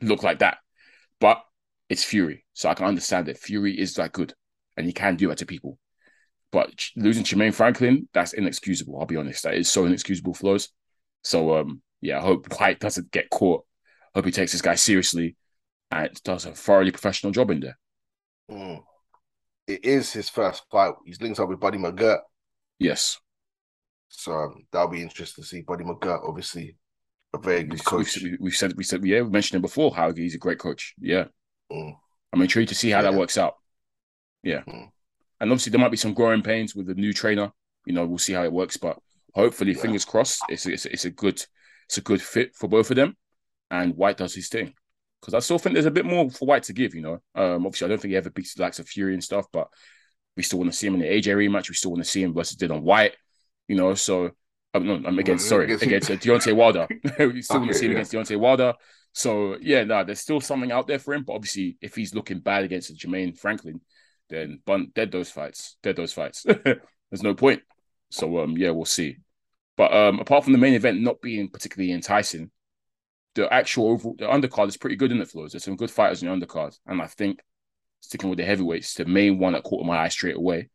[0.00, 0.58] look like that.
[1.18, 1.42] But
[1.88, 4.34] it's Fury, so I can understand that Fury is that good,
[4.76, 5.78] and he can do that to people.
[6.52, 8.98] But losing Jermaine Franklin, that's inexcusable.
[8.98, 10.68] I'll be honest, that is so inexcusable, flows.
[11.22, 13.64] So um, yeah, I hope Whyte doesn't get caught.
[14.14, 15.36] hope he takes this guy seriously
[15.90, 17.78] and does a thoroughly professional job in there.
[18.50, 18.82] Mm.
[19.66, 20.94] It is his first fight.
[21.04, 22.18] He's linked up with Buddy McGirt.
[22.78, 23.18] Yes,
[24.08, 25.60] So um, that'll be interesting to see.
[25.60, 26.76] Buddy McGirt, obviously,
[27.34, 28.18] a very good coach.
[28.22, 30.94] we've, we've said we said yeah, we mentioned him before how he's a great coach.
[30.98, 31.26] Yeah,
[31.70, 31.94] Mm.
[32.32, 33.54] I'm intrigued to see how that works out.
[34.42, 34.90] Yeah, Mm.
[35.40, 37.52] and obviously there might be some growing pains with the new trainer.
[37.86, 38.98] You know, we'll see how it works, but
[39.34, 39.82] hopefully, Yeah.
[39.82, 41.44] fingers crossed, it's it's it's a good
[41.86, 43.16] it's a good fit for both of them,
[43.70, 44.74] and Whyte does his thing.
[45.20, 46.94] Because I still think there's a bit more for Whyte to give.
[46.94, 49.22] You know, um, obviously I don't think he ever beats the likes of Fury and
[49.22, 49.68] stuff, but
[50.36, 51.68] we still want to see him in the AJ rematch.
[51.68, 53.16] We still want to see him versus Dillian Whyte.
[53.68, 54.30] You know, so
[54.74, 56.86] um, no, I'm against sorry Against- uh, Deontay Wilder.
[57.18, 57.98] we still want to see him yeah.
[57.98, 58.74] against Deontay Wilder.
[59.12, 61.24] So yeah, no, there's still something out there for him.
[61.24, 63.80] But obviously, if he's looking bad against Jermaine Franklin,
[64.28, 65.76] then bun dead those fights.
[65.82, 66.44] Dead those fights.
[66.64, 67.62] there's no point.
[68.10, 69.18] So um, yeah, we'll see.
[69.76, 72.50] But um, apart from the main event not being particularly enticing,
[73.34, 75.52] the actual overall the undercard is pretty good in the flows.
[75.52, 77.40] There's some good fighters in the undercard, and I think
[78.00, 80.70] sticking with the heavyweights, the main one that caught my eye straight away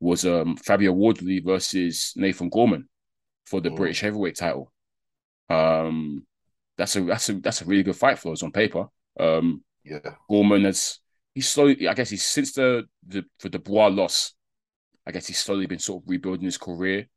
[0.00, 2.88] was um Fabio Wardley versus Nathan Gorman
[3.46, 3.76] for the Mm.
[3.76, 4.72] British heavyweight title.
[5.48, 6.26] Um,
[6.76, 8.86] that's a that's a that's a really good fight flows on paper.
[9.18, 10.00] Um, Yeah.
[10.28, 10.98] Gorman has
[11.34, 14.34] he's slowly, I guess he's since the the for Dubois loss,
[15.06, 17.08] I guess he's slowly been sort of rebuilding his career,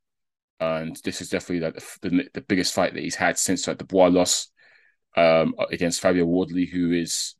[0.59, 3.77] and this is definitely like the the, the biggest fight that he's had since like
[3.77, 4.47] Dubois loss,
[5.17, 7.35] um, against Fabio Wardley, who is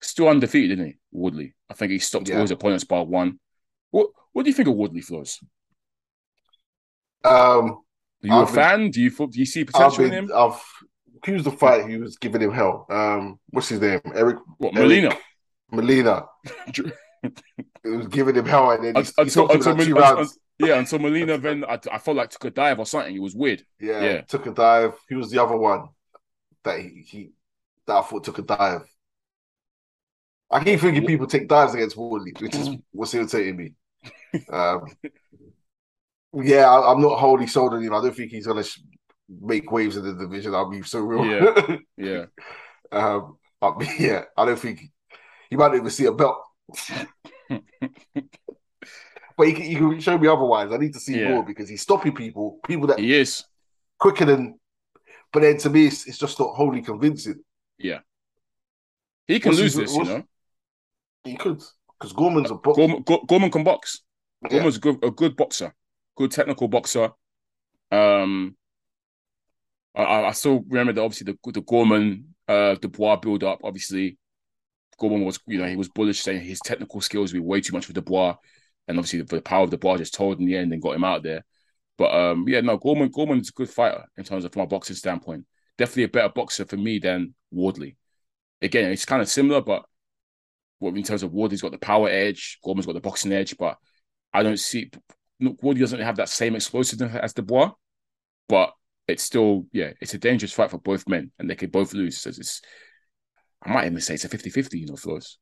[0.00, 0.98] still undefeated, isn't he?
[1.12, 2.36] Wardley, I think he stopped Yeah.
[2.36, 3.38] all his opponents by one.
[3.90, 5.38] What what do you think of Wardley flows?
[7.24, 7.76] Um, Are
[8.22, 8.90] you a I've been- fan?
[8.90, 10.30] Do you do you see potential in him?
[10.34, 10.60] I've
[11.26, 12.86] who's the fight he was giving him hell?
[12.88, 14.00] Um, what's his name?
[14.14, 15.16] Eric What Molina?
[15.70, 16.24] Molina.
[17.22, 20.26] It was giving him hell, and then he, he Until, stopped him until,
[20.60, 22.86] in like two yeah, until Molina then I, I felt like took a dive or
[22.86, 23.14] something.
[23.14, 23.64] It was weird.
[23.80, 24.20] Yeah, Yeah.
[24.22, 24.94] took a dive.
[25.08, 25.88] He was the other one
[26.64, 27.30] that he, he
[27.86, 28.82] that I thought took a dive.
[30.50, 33.74] I keep thinking people take dives against Wardley, which is what's irritating me.
[34.48, 34.86] Um,
[36.32, 37.94] yeah, I, am not wholly sold on him.
[37.94, 38.80] I don't think he's gonna sh-
[39.28, 40.54] make waves in the division.
[40.54, 41.24] I'll be so real.
[41.24, 41.76] Yeah.
[41.96, 42.24] Yeah.
[42.92, 44.80] um, but yeah, I don't think
[45.50, 46.38] he might even see a belt.
[49.40, 50.70] but he can, he can show me otherwise.
[50.70, 51.30] I need to see Yeah.
[51.30, 53.44] more because he's stopping people, people that He is.
[53.98, 54.60] quicker than.
[55.32, 57.42] But then to me, it's, it's just not wholly convincing.
[57.78, 58.00] Yeah,
[59.26, 60.22] he can What's lose his- this, you know.
[61.24, 61.62] He could
[61.98, 62.80] because Gorman's a boxer.
[62.86, 64.02] Gorman, Gorman can box.
[64.42, 64.50] Yeah.
[64.50, 65.74] Gorman's a good, a good boxer,
[66.16, 67.10] good technical boxer.
[67.90, 68.56] Um,
[69.94, 73.60] I- I, still remember that obviously the the Gorman uh Dubois build up.
[73.64, 74.18] Obviously,
[74.98, 77.72] Gorman was you know he was bullish saying his technical skills would be way too
[77.72, 78.36] much for Dubois,
[78.90, 81.04] and obviously the, the power of Dubois just told in the end and got him
[81.04, 81.44] out there.
[81.96, 84.96] But um, yeah, no, Gorman Gorman's a good fighter in terms of from a boxing
[84.96, 85.46] standpoint.
[85.78, 87.96] Definitely a better boxer for me than Wardley.
[88.62, 89.84] Again, it's kind of similar, but
[90.80, 93.76] well, in terms of Wardley's got the power edge, Gorman's got the boxing edge, but
[94.32, 94.90] I don't see
[95.40, 97.72] Wardley doesn't have that same explosiveness as Dubois,
[98.48, 98.72] but
[99.08, 102.18] it's still yeah, it's a dangerous fight for both men, and they could both lose.
[102.18, 102.62] So it's
[103.62, 105.38] I might even say it's a 50-50, you know, Flores.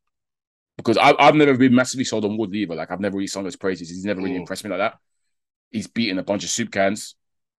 [0.78, 2.74] Because I, I've never been massively sold on Wardley either.
[2.74, 3.90] Like I've never really sung his praises.
[3.90, 4.40] He's never really Mm.
[4.40, 4.96] impressed me like that.
[5.70, 7.16] He's beaten a bunch of soup cans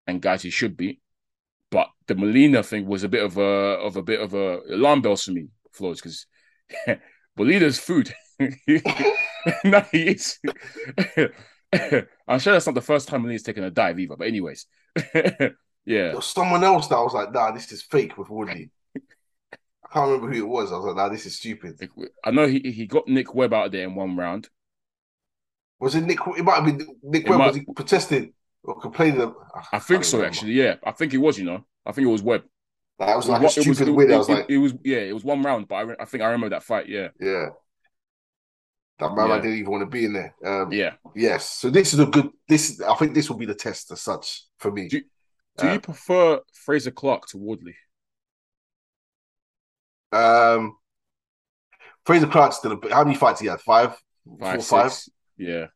[0.08, 1.00] and guys he should beat.
[1.70, 5.02] But the Molina thing was a bit of a of a bit of a alarm
[5.02, 6.26] bells for me, Flores, because
[7.36, 8.12] Molina's food.
[9.64, 10.40] no, he is.
[12.26, 14.16] I'm sure that's not the first time Molina's taken a dive either.
[14.16, 14.66] But anyways,
[15.14, 15.50] yeah,
[15.86, 18.70] There was someone else that I was like, nah, this is fake with Wardley.
[19.90, 20.72] I can't remember who it was.
[20.72, 21.80] I was like, nah, this is stupid.
[22.24, 24.48] I know he he got Nick Webb out of there in one round.
[25.80, 26.18] Was it Nick?
[26.36, 27.24] It might have been Nick.
[27.24, 27.38] It Webb.
[27.38, 29.34] might- Was he protesting or complaining?
[29.72, 30.32] I think so, remember.
[30.34, 30.52] actually.
[30.52, 31.38] Yeah, I think it was.
[31.38, 32.42] You know, I think it was Webb.
[32.98, 34.12] That it was It like was, a it was- stupid it- win.
[34.12, 36.22] I was like, it was yeah, it was one round, but I, re- I think
[36.22, 36.88] I remember that fight.
[36.88, 37.46] Yeah, yeah.
[38.98, 40.34] That man, I didn't even want to be in there.
[40.44, 40.92] Um, yeah.
[41.16, 41.48] Yes.
[41.48, 42.28] So this is a good.
[42.46, 44.88] This I think this will be the test as such for me.
[44.88, 45.00] Do-
[45.56, 47.74] Do Uh, you prefer Frazer Clarke to Wardley?
[50.12, 50.76] Um,
[52.04, 52.92] Frazer Clarke's still a bit.
[52.92, 53.60] How many fights he had?
[53.60, 53.96] Five,
[54.38, 54.92] Five, Four, five?
[54.92, 55.08] six.
[55.36, 55.66] Yeah,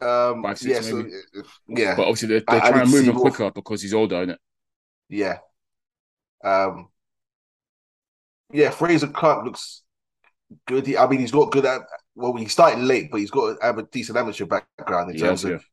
[0.00, 0.92] Um, Five, six, yeah.
[0.92, 1.10] Maybe.
[1.38, 4.30] uh, yeah, but obviously they're, they're trying to move him quicker because he's older, isn't
[4.30, 4.40] it?
[5.08, 5.38] yeah.
[6.42, 6.88] Um,
[8.52, 8.70] yeah.
[8.70, 9.82] Frazer Clarke looks
[10.66, 10.86] good.
[10.86, 11.82] He, I mean, he's got good at.
[12.14, 15.42] Well, he started late, but he's got a, a decent amateur background in He terms
[15.42, 15.64] has, of.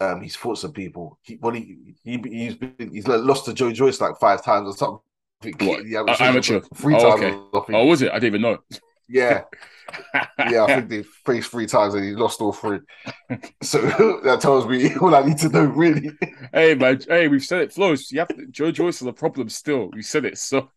[0.00, 1.18] Um, he's fought some people.
[1.22, 4.76] He, well, he, he he's been, he's lost to Joe Joyce like five times or
[4.76, 5.00] something.
[5.42, 5.86] What?
[5.86, 6.60] Uh, amateur?
[6.74, 7.36] three Oh, times.
[7.54, 7.72] okay.
[7.74, 8.10] Oh, was it?
[8.10, 8.58] I didn't even know.
[9.08, 9.42] Yeah,
[10.38, 10.64] yeah.
[10.64, 12.80] I think they faced three times and he lost all three.
[13.62, 13.80] So
[14.24, 16.10] that tells me all I need to know, really.
[16.52, 17.72] hey man, hey, we've said it.
[17.72, 18.12] Flows.
[18.12, 19.90] You have to, Joe Joyce is a problem still.
[19.94, 20.36] We said it.
[20.38, 20.70] So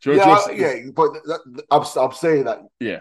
[0.00, 0.74] Joe yeah, Joyce, I- yeah.
[0.94, 3.00] But that, I'm I'm saying that Yeah.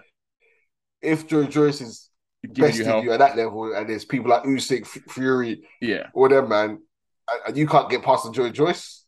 [1.01, 2.09] if Joe Joyce is
[2.41, 3.03] you besting help.
[3.05, 7.41] you at that level, and there's people like Usyk, Fury, Yeah, or them man, and-
[7.47, 9.05] and you can't get past the Joe Joyce.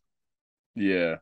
[0.74, 1.16] yeah,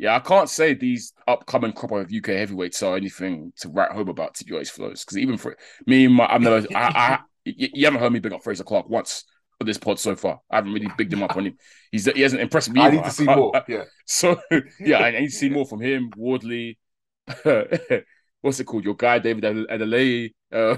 [0.00, 0.16] yeah.
[0.16, 4.34] I can't say these upcoming crop of UK heavyweights are anything to write home about
[4.36, 8.00] to Joyce Flows because even for me, my, I've never, I, I, you, you haven't
[8.00, 9.24] heard me big up Frazer Clarke once
[9.60, 10.40] on this pod so far.
[10.50, 11.58] I haven't really bigged him up on him.
[11.92, 12.80] He's he hasn't impressed me.
[12.80, 12.96] I either.
[12.96, 13.52] need to see more.
[13.68, 14.40] Yeah, So
[14.80, 16.78] yeah, I need to see more from him, Wardley.
[18.42, 18.84] What's it called?
[18.84, 20.32] Your guy David Adeleye.
[20.50, 20.76] Uh,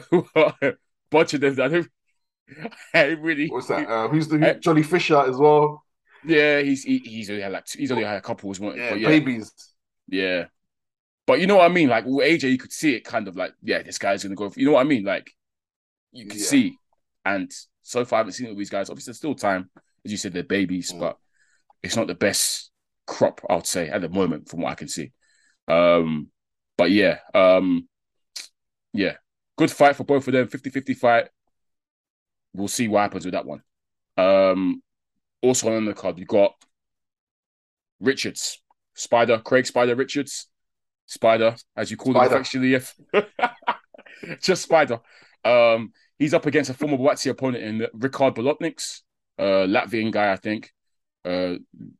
[1.10, 1.60] bunch of them.
[1.60, 1.88] I don't.
[2.94, 3.48] I really.
[3.48, 3.88] what's that?
[3.88, 4.54] Uh, who's the Eh.
[4.54, 5.84] Johnny Fisher as well?
[6.24, 8.76] Yeah, he's he, he's only had like two, he's only had a couple as well.
[8.76, 9.52] Yeah, yeah, babies.
[10.08, 10.46] yeah.
[11.26, 11.88] But you know what I mean?
[11.88, 14.50] Like with AJ, you could see it kind of like, yeah, this guy's gonna go.
[14.50, 15.04] For, you know what I mean?
[15.04, 15.30] Like
[16.12, 16.46] you could Yeah.
[16.46, 16.76] see.
[17.24, 17.50] And
[17.82, 18.90] so far, I haven't seen it with these guys.
[18.90, 19.70] Obviously, there's still time,
[20.04, 21.00] as you said, they're babies, Mm.
[21.00, 21.18] but
[21.82, 22.70] it's not the best
[23.06, 25.12] crop, I would say, at the moment, from what I can see.
[25.68, 26.28] Um,
[26.76, 27.88] but yeah, um,
[28.92, 29.14] yeah,
[29.56, 30.48] good fight for both of them.
[30.48, 31.28] 50-50 fight.
[32.52, 33.62] We'll see what happens with that one.
[34.16, 34.82] Um,
[35.42, 36.54] also on the card, you got
[38.00, 38.62] Richards,
[38.94, 40.48] Spider, Craig Spider Richards,
[41.06, 42.34] Spider, as you call him Spider.
[42.34, 42.94] affectionately, if
[44.40, 45.00] just Spider.
[45.44, 49.00] Um, he's up against a former Buatsi opponent in Ricard Bolotniks,
[49.38, 50.72] uh, Latvian guy, I think.
[51.24, 51.54] Uh,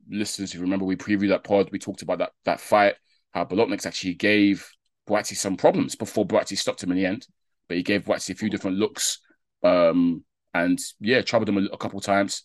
[0.08, 1.70] listeners, if you remember, we previewed that pod.
[1.70, 2.94] We talked about that that fight.
[3.32, 4.68] How Bolotniks actually gave
[5.08, 7.26] Buatsi some problems before Buatsi stopped him in the end.
[7.68, 9.20] But he gave Buatsi a few different looks,
[9.62, 12.44] um, and yeah, troubled him a, a couple times.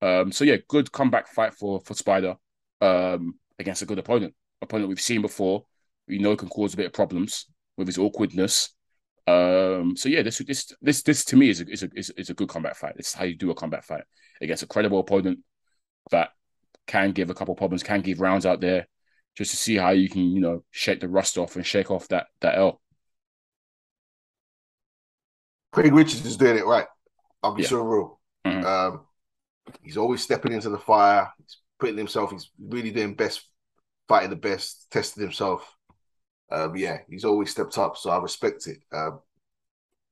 [0.00, 2.36] Um, so yeah, good comeback fight for for Spider
[2.80, 5.64] um, against a good opponent, opponent we've seen before.
[6.06, 8.70] We know can cause a bit of problems with his awkwardness.
[9.26, 12.30] Um, so yeah, this this this this to me is a is a is, is
[12.30, 12.96] a good combat fight.
[12.96, 14.04] This is how you do a combat fight
[14.40, 15.40] against a credible opponent
[16.10, 16.30] that
[16.86, 18.86] can give a couple problems, can give rounds out there,
[19.36, 22.08] just to see how you can you know shake the rust off and shake off
[22.08, 22.80] that that L.
[25.72, 26.86] Craig Richards is doing it right.
[27.42, 27.68] I'll be Yeah.
[27.68, 28.20] so real.
[28.46, 28.64] Mhm.
[28.64, 29.07] Um,
[29.82, 31.30] he's always stepping into the fire.
[31.38, 32.30] He's putting himself.
[32.30, 33.42] He's really doing best,
[34.08, 35.74] fighting the best, testing himself.
[36.50, 38.78] Um, yeah, he's always stepped up, so I respect it.
[38.92, 39.20] Um,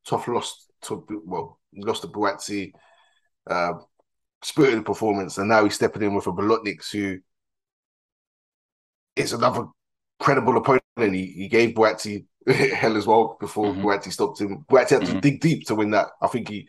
[0.07, 2.73] tough loss to well, lost to Buatsi,
[3.51, 3.85] um,
[4.43, 7.19] spirited performance, and now he's stepping in with a Bolotniks who
[9.15, 9.67] is another
[10.21, 10.83] credible opponent.
[10.99, 13.83] He, he gave Buatsi hell as well before Mhm.
[13.83, 14.65] Buatsi stopped him.
[14.71, 15.21] Buatsi had to Mhm.
[15.21, 16.09] dig deep to win that.
[16.21, 16.69] I think he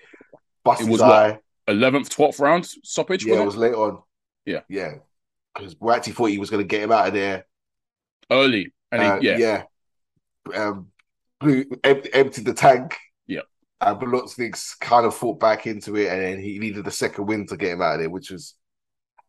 [0.63, 1.39] bust It his was what, eye.
[1.67, 3.25] Eleventh, twelfth round stoppage.
[3.25, 4.01] Yeah, it wasn't late on.
[4.45, 4.61] Yeah.
[4.69, 4.93] yeah,
[5.53, 7.45] because Buatsi thought he was going to get him out of there.
[8.31, 9.63] early, and Uh, he, yeah, yeah.
[10.55, 10.87] Um,
[11.39, 12.95] blew, em- emptied the tank.
[13.27, 13.41] Yeah.
[13.81, 17.45] And Bolotniks kind of fought back into it, and then he needed the second win
[17.47, 18.55] to get him out of there, which was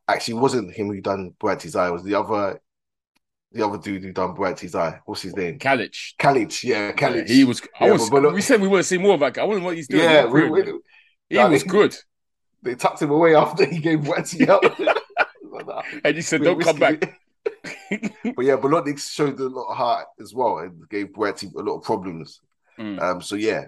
[0.07, 1.88] actually wasn't him who done Buatsi's eye.
[1.88, 2.61] It was the other,
[3.53, 5.01] the other dude who done Buatsi's eye.
[5.05, 5.59] What's his name?
[5.59, 5.94] Calic.
[6.18, 6.62] Calic.
[6.62, 7.29] Yeah, Calic.
[7.29, 7.61] Yeah, he was.
[7.81, 8.09] I Yeah, was.
[8.09, 9.42] but- we said we want to see more of that guy.
[9.42, 10.05] I wonder what he's doing.
[10.05, 10.72] Yeah, we, we-
[11.31, 11.94] he I was good,
[12.62, 14.62] they tucked him away after he gave Buatsi out.
[15.51, 15.83] Like, nah.
[16.05, 17.01] and he said, "Don't come back."
[17.90, 21.77] but yeah, Bolotniks showed a lot of heart as well and gave Buatsi a lot
[21.77, 22.40] of problems.
[22.79, 23.01] Mm.
[23.01, 23.66] Um, so yeah,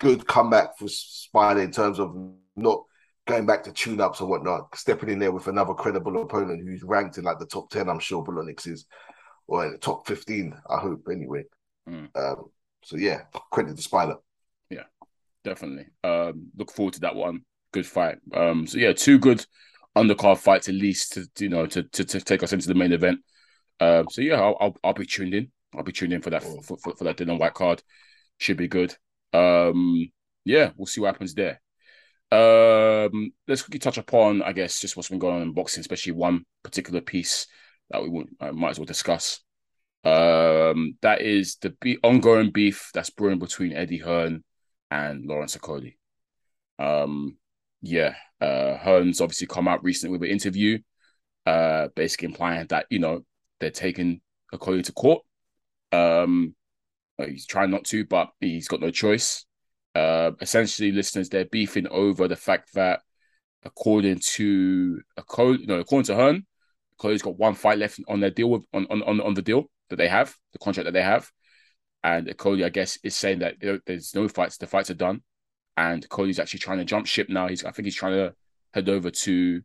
[0.00, 2.16] good comeback for Spider in terms of
[2.56, 2.84] not
[3.26, 6.82] going back to tune ups and whatnot, stepping in there with another credible opponent who's
[6.82, 7.88] ranked in like the top ten.
[7.88, 8.86] I'm sure Bolotniks is,
[9.46, 10.54] or in the top fifteen.
[10.68, 11.44] I hope anyway.
[11.88, 12.08] Mm.
[12.16, 12.50] Um,
[12.82, 14.16] so yeah, credit to Spider.
[14.70, 14.84] Yeah,
[15.44, 15.86] definitely.
[16.02, 17.42] Um, look forward to that one.
[17.72, 18.18] Good fight.
[18.34, 19.44] Um, so yeah, two good
[19.96, 22.92] undercard fights at least to you know to to, to take us into the main
[22.92, 23.20] event.
[23.80, 25.50] Um, so yeah, I'll, I'll I'll be tuned in.
[25.74, 27.82] I'll be tuned in for that for, for, for that Dillian Whyte card.
[28.38, 28.94] Should be good.
[29.32, 30.10] Um,
[30.44, 31.60] yeah, we'll see what happens there.
[32.30, 36.12] Um, let's quickly touch upon, I guess, just what's been going on in boxing, especially
[36.12, 37.46] one particular piece
[37.90, 39.40] that we uh, might as well discuss.
[40.04, 44.44] Um, that is the be- ongoing beef that's brewing between Eddie Hearn
[44.90, 45.96] and Lawrence Okolie.
[46.78, 47.36] Um,
[47.82, 50.78] yeah, uh, Hearn's obviously come out recently with an interview,
[51.44, 53.24] uh, basically implying that you know
[53.60, 54.20] they're taking
[54.54, 55.22] Okolie to court.
[55.90, 56.54] Um,
[57.18, 59.44] he's trying not to, but he's got no choice.
[59.94, 63.00] Uh, essentially, listeners, they're beefing over the fact that,
[63.64, 66.46] according to you know, according to Hearn,
[66.98, 69.96] Okolie's got one fight left on their deal with on on on the deal that
[69.96, 71.28] they have, the contract that they have,
[72.04, 75.22] and Okolie, I guess, is saying that there's no fights, the fights are done,
[75.76, 77.48] and Okolie's actually trying to jump ship now.
[77.48, 78.34] He's, I think, he's trying to
[78.74, 79.62] head over to,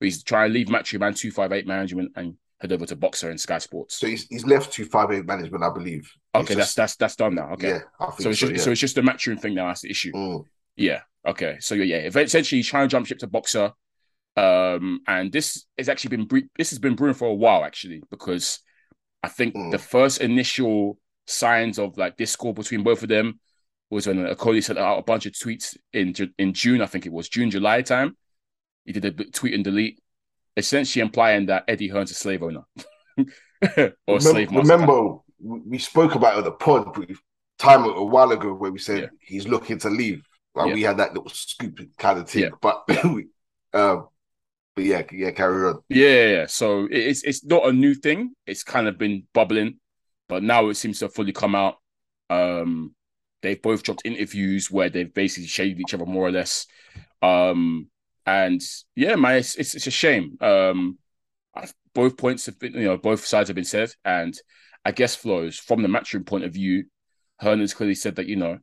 [0.00, 3.30] he's trying to leave Matchroom and Two Five Eight Management and head over to Boxxer
[3.30, 3.96] and Sky Sports.
[3.98, 6.10] So he's he's left Two Five Eight Management, I believe.
[6.34, 7.52] Okay, that's that's that's done now.
[7.52, 8.46] Okay, Yeah, I so it's so.
[8.46, 8.58] just yeah.
[8.58, 9.66] so it's just the Matchroom thing now.
[9.68, 10.12] That's the issue.
[10.12, 10.44] Mm.
[10.76, 11.00] Yeah.
[11.26, 11.56] Okay.
[11.60, 12.08] So yeah, yeah.
[12.20, 13.72] Essentially, he's trying to jump ship to Boxxer,
[14.36, 18.02] um, and this has actually been bre- this has been brewing for a while actually
[18.10, 18.60] because
[19.22, 19.70] I think Mm.
[19.70, 23.38] the first initial signs of like discord between both of them
[23.90, 26.80] was when Okolie sent out a bunch of tweets in in June.
[26.80, 28.16] I think it was June July time.
[28.84, 30.00] He did a tweet and delete,
[30.56, 32.62] essentially implying that Eddie Hearn's a slave owner
[34.06, 34.72] or a slave remember, master.
[34.74, 35.18] remember,
[35.66, 37.20] we spoke about it on the pod brief
[37.58, 39.08] time a while ago where we said Yeah.
[39.20, 40.22] he's looking to leave.
[40.54, 40.74] Like Yeah.
[40.74, 42.48] we had that little scoop kind of thing, Yeah.
[42.60, 43.28] but we,
[43.74, 44.08] um,
[44.74, 45.80] but yeah, yeah, carry on.
[45.88, 46.46] Yeah, yeah.
[46.46, 48.34] So it's it's not a new thing.
[48.46, 49.78] It's kind of been bubbling,
[50.28, 51.76] but now it seems to have fully come out.
[52.30, 52.94] Um,
[53.42, 56.66] they've both dropped interviews where they've basically shaded each other more or less.
[57.22, 57.88] Um,
[58.26, 58.60] and
[58.94, 60.36] yeah, man, it's it's, it's a shame.
[60.40, 60.98] Um,
[61.94, 64.34] both points have been, you know, both sides have been said, and
[64.84, 66.84] I guess flows from the matchroom point of view.
[67.40, 68.58] Hearn has clearly said that you know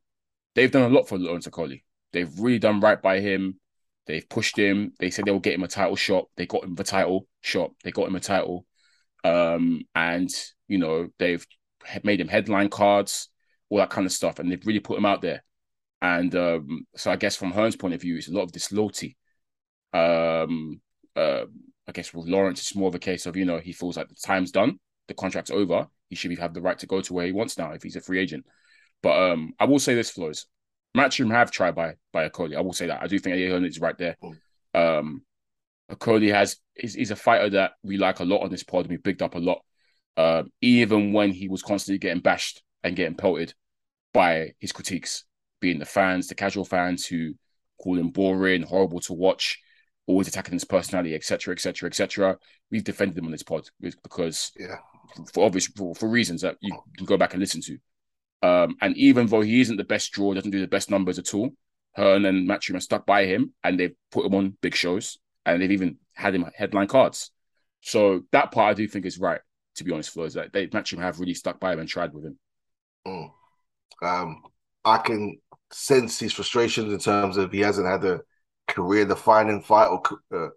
[0.56, 1.84] they've done a lot for Lawrence Okolie.
[2.14, 3.60] They've really done right by him.
[4.06, 4.94] They've pushed him.
[5.00, 6.28] They said they will get him a title shot.
[6.38, 7.72] They got him the title shot.
[7.84, 8.66] They got him a title.
[9.24, 10.30] Um, and
[10.68, 11.46] you know they've
[12.04, 13.30] made him headline cards,
[13.70, 15.44] all that kind of stuff, and they've really put him out there.
[16.02, 19.18] And um, so I guess from Hearn's point of view, it's a lot of disloyalty.
[19.94, 20.82] Um,
[21.16, 21.46] uh,
[21.88, 24.10] I guess with Lawrence, it's more of a case of you know he feels like
[24.10, 25.88] the time's done, the contract's over.
[26.10, 28.02] He should have the right to go to where he wants now if he's a
[28.02, 28.46] free agent.
[29.02, 30.46] But um, I will say this, Flows.
[30.96, 32.56] Matchroom have tried by by Okolie.
[32.56, 33.02] I will say that.
[33.02, 34.18] I do think Eddie Hearn is right there.
[34.74, 35.24] Um,
[35.92, 38.88] Okolie has is he's a fighter that we like a lot on this pod.
[38.88, 39.64] We picked up a lot,
[40.16, 43.54] um, even when he was constantly getting bashed and getting pelted
[44.14, 45.26] by his critiques,
[45.60, 47.34] being the fans, the casual fans who
[47.82, 49.60] call him boring, horrible to watch,
[50.08, 52.38] always attacking his personality, etc., etc., etc.
[52.72, 53.70] We've defended him on this pod
[54.04, 54.78] because Yeah,
[55.34, 57.78] for obvious for, for reasons that you can go back and listen to.
[58.42, 61.34] Um, and even though he isn't the best draw, doesn't do the best numbers at
[61.34, 61.52] all,
[61.96, 65.62] Hearn and Matchroom are stuck by him and they've put him on big shows and
[65.62, 67.32] they've even had him headline cards.
[67.82, 69.42] So that part I do think is right,
[69.76, 72.14] to be honest, Flo, is that they Matchroom have really stuck by him and tried
[72.14, 72.38] with him.
[73.08, 73.32] Mm.
[74.02, 74.44] Um,
[74.86, 75.40] I can
[75.72, 78.22] sense his frustrations in terms of he hasn't had a
[78.68, 80.02] career-defining fight or
[80.34, 80.50] uh,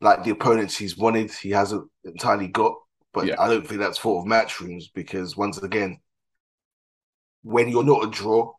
[0.00, 1.30] like the opponents he's wanted.
[1.32, 2.74] He hasn't entirely got,
[3.12, 3.36] but Yeah.
[3.38, 6.00] I don't think that's fault of matchrooms because once again,
[7.42, 8.52] when you're not a draw,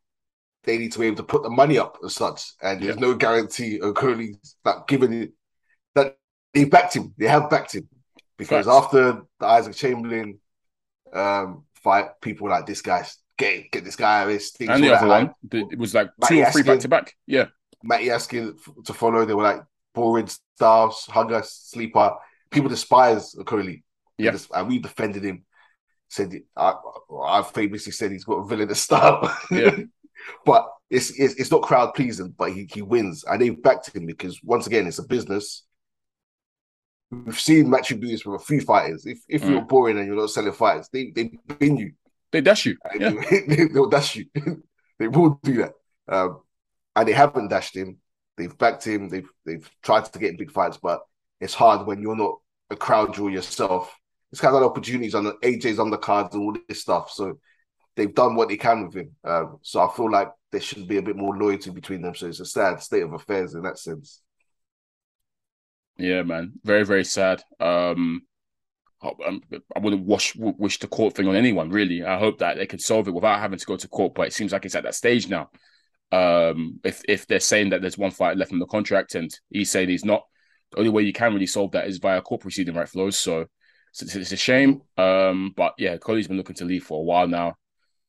[0.63, 3.13] they need to be able to put the money up as such, and there's no
[3.13, 5.34] guarantee of Okolie that given it
[5.95, 6.15] that
[6.53, 7.13] they backed him.
[7.17, 7.88] They have backed him
[8.38, 8.86] because Facts.
[8.86, 10.39] after the Isaac Chamberlain
[11.13, 14.69] um, fight, people like this guy's get get this guy out of his things.
[14.69, 16.74] And the other like, one, it was like Matty two or three Askin.
[16.74, 17.15] back to back.
[17.28, 17.46] Yeah.
[17.84, 19.26] Matty Askin to follow.
[19.26, 19.62] They were like
[19.93, 22.13] boring stars, hugger, sleeper.
[22.50, 23.34] People despise.
[23.34, 23.43] They
[24.17, 24.38] Yeah.
[24.54, 25.46] and we defended him.
[26.10, 26.74] Said I,
[27.26, 29.36] I famously said he's got a villainous style.
[29.50, 29.76] Yeah.
[30.46, 32.34] but it's, it's it's not crowd pleasing.
[32.38, 35.63] But he he wins, and they've backed him because once again, it's a business.
[37.26, 39.06] We've seen Matthew do this with a few fighters.
[39.06, 39.50] If if Mm.
[39.50, 41.94] you're boring and you're not selling fights, they they bin you.
[42.31, 42.77] They dash you.
[43.00, 43.12] Yeah.
[43.48, 44.25] they, will dash you.
[45.00, 45.73] they will do that.
[46.08, 46.42] Um,
[46.96, 47.98] and they haven't dashed him.
[48.37, 49.10] They've backed him.
[49.10, 51.02] They've they've tried to get big fights, but
[51.40, 53.96] it's hard when you're not a crowd draw yourself.
[54.31, 57.12] It's kind of opportunities on the AJ's undercards and all this stuff.
[57.12, 57.40] So
[57.96, 59.12] they've done what they can with him.
[59.23, 62.15] Um, so I feel like there should be a bit more loyalty between them.
[62.15, 64.21] So it's a sad state of affairs in that sense.
[65.98, 66.54] Yeah, man.
[66.63, 67.44] Very, very sad.
[67.60, 68.23] Um,
[69.02, 69.41] I, I'm-
[69.81, 72.04] wouldn't wish wish the court thing on anyone, really.
[72.04, 74.33] I hope that they can solve it without having to go to court, but it
[74.33, 75.50] seems like it's at that stage now.
[76.12, 79.71] Um, if if they're saying that there's one fight left in the contract and he's
[79.71, 80.23] saying he's not,
[80.71, 83.17] the only way you can really solve that is via court proceeding, right, Flows?
[83.19, 83.48] So
[83.91, 84.81] it's, it's a shame.
[84.98, 87.56] Um, but yeah, Okolie's been looking to leave for a while now.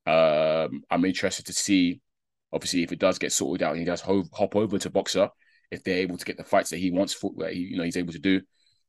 [0.06, 2.00] Um, I'm interested to see
[2.52, 5.28] Obviously, if it does get sorted out and he does ho- hop over to Boxxer,
[5.74, 7.84] if they're able to get the fights that he wants, for, that he, you know,
[7.84, 8.40] he's able to do,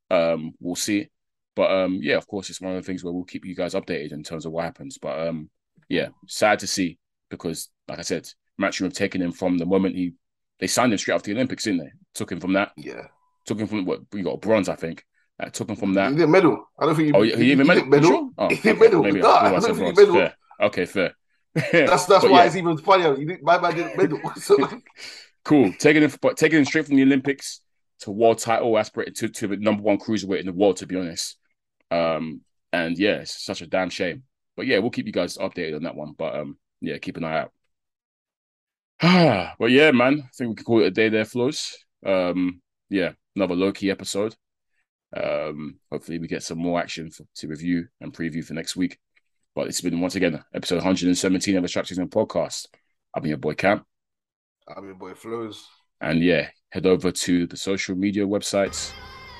[0.10, 1.10] um, we'll see.
[1.56, 3.74] But um, yeah, of course, it's one of the things where we'll keep you guys
[3.74, 4.98] updated in terms of what happens.
[4.98, 5.50] But um,
[5.90, 8.28] yeah, sad to see because, like I said,
[8.62, 10.14] Matchroom have taken him from the moment he
[10.60, 11.92] they signed him straight after the Olympics, didn't they?
[12.14, 12.72] Took him from that.
[12.78, 13.08] Yeah.
[13.46, 15.04] Took him from what we got bronze, I think.
[15.38, 16.12] Uh, took him from that.
[16.12, 16.66] He didn't medal.
[16.80, 17.86] I don't think he, Oh, he, he didn't medal.
[17.86, 18.10] medal.
[18.10, 18.30] Sure?
[18.38, 19.04] Oh, he medal.
[19.04, 20.16] Maybe Nah, I, I I don't think he medal.
[20.16, 20.36] Fair.
[20.62, 21.14] Okay, fair.
[21.56, 22.46] That's that's But why yeah.
[22.48, 23.16] it's even funnier.
[23.16, 24.20] He didn't, my man didn't medal.
[24.38, 24.58] So,
[25.46, 25.72] cool.
[25.80, 27.62] Taking him, but taking it straight from the Olympics
[28.00, 30.98] to world title aspirate to, to the number one cruiserweight in the world, to be
[30.98, 31.38] honest.
[31.92, 32.42] Um,
[32.74, 34.24] and yeah, it's such a damn shame.
[34.58, 36.14] But yeah, we'll keep you guys updated on that one.
[36.18, 37.46] But um, yeah, keep an eye
[39.02, 39.56] out.
[39.60, 41.78] but yeah, man, I think we can call it a day there, Flows.
[42.06, 44.36] Um, yeah, another low key episode.
[45.16, 48.98] Um, hopefully we get some more action for, to review and preview for next week.
[49.54, 52.68] But it's been once again episode 117 of the Strap Season podcast.
[53.14, 53.86] I've been your boy Cam.
[54.68, 55.68] I mean, boy, flows.
[56.02, 58.92] And yeah, head over to the social media websites,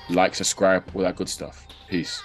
[0.08, 1.66] like, subscribe, all that good stuff.
[1.88, 2.22] Peace.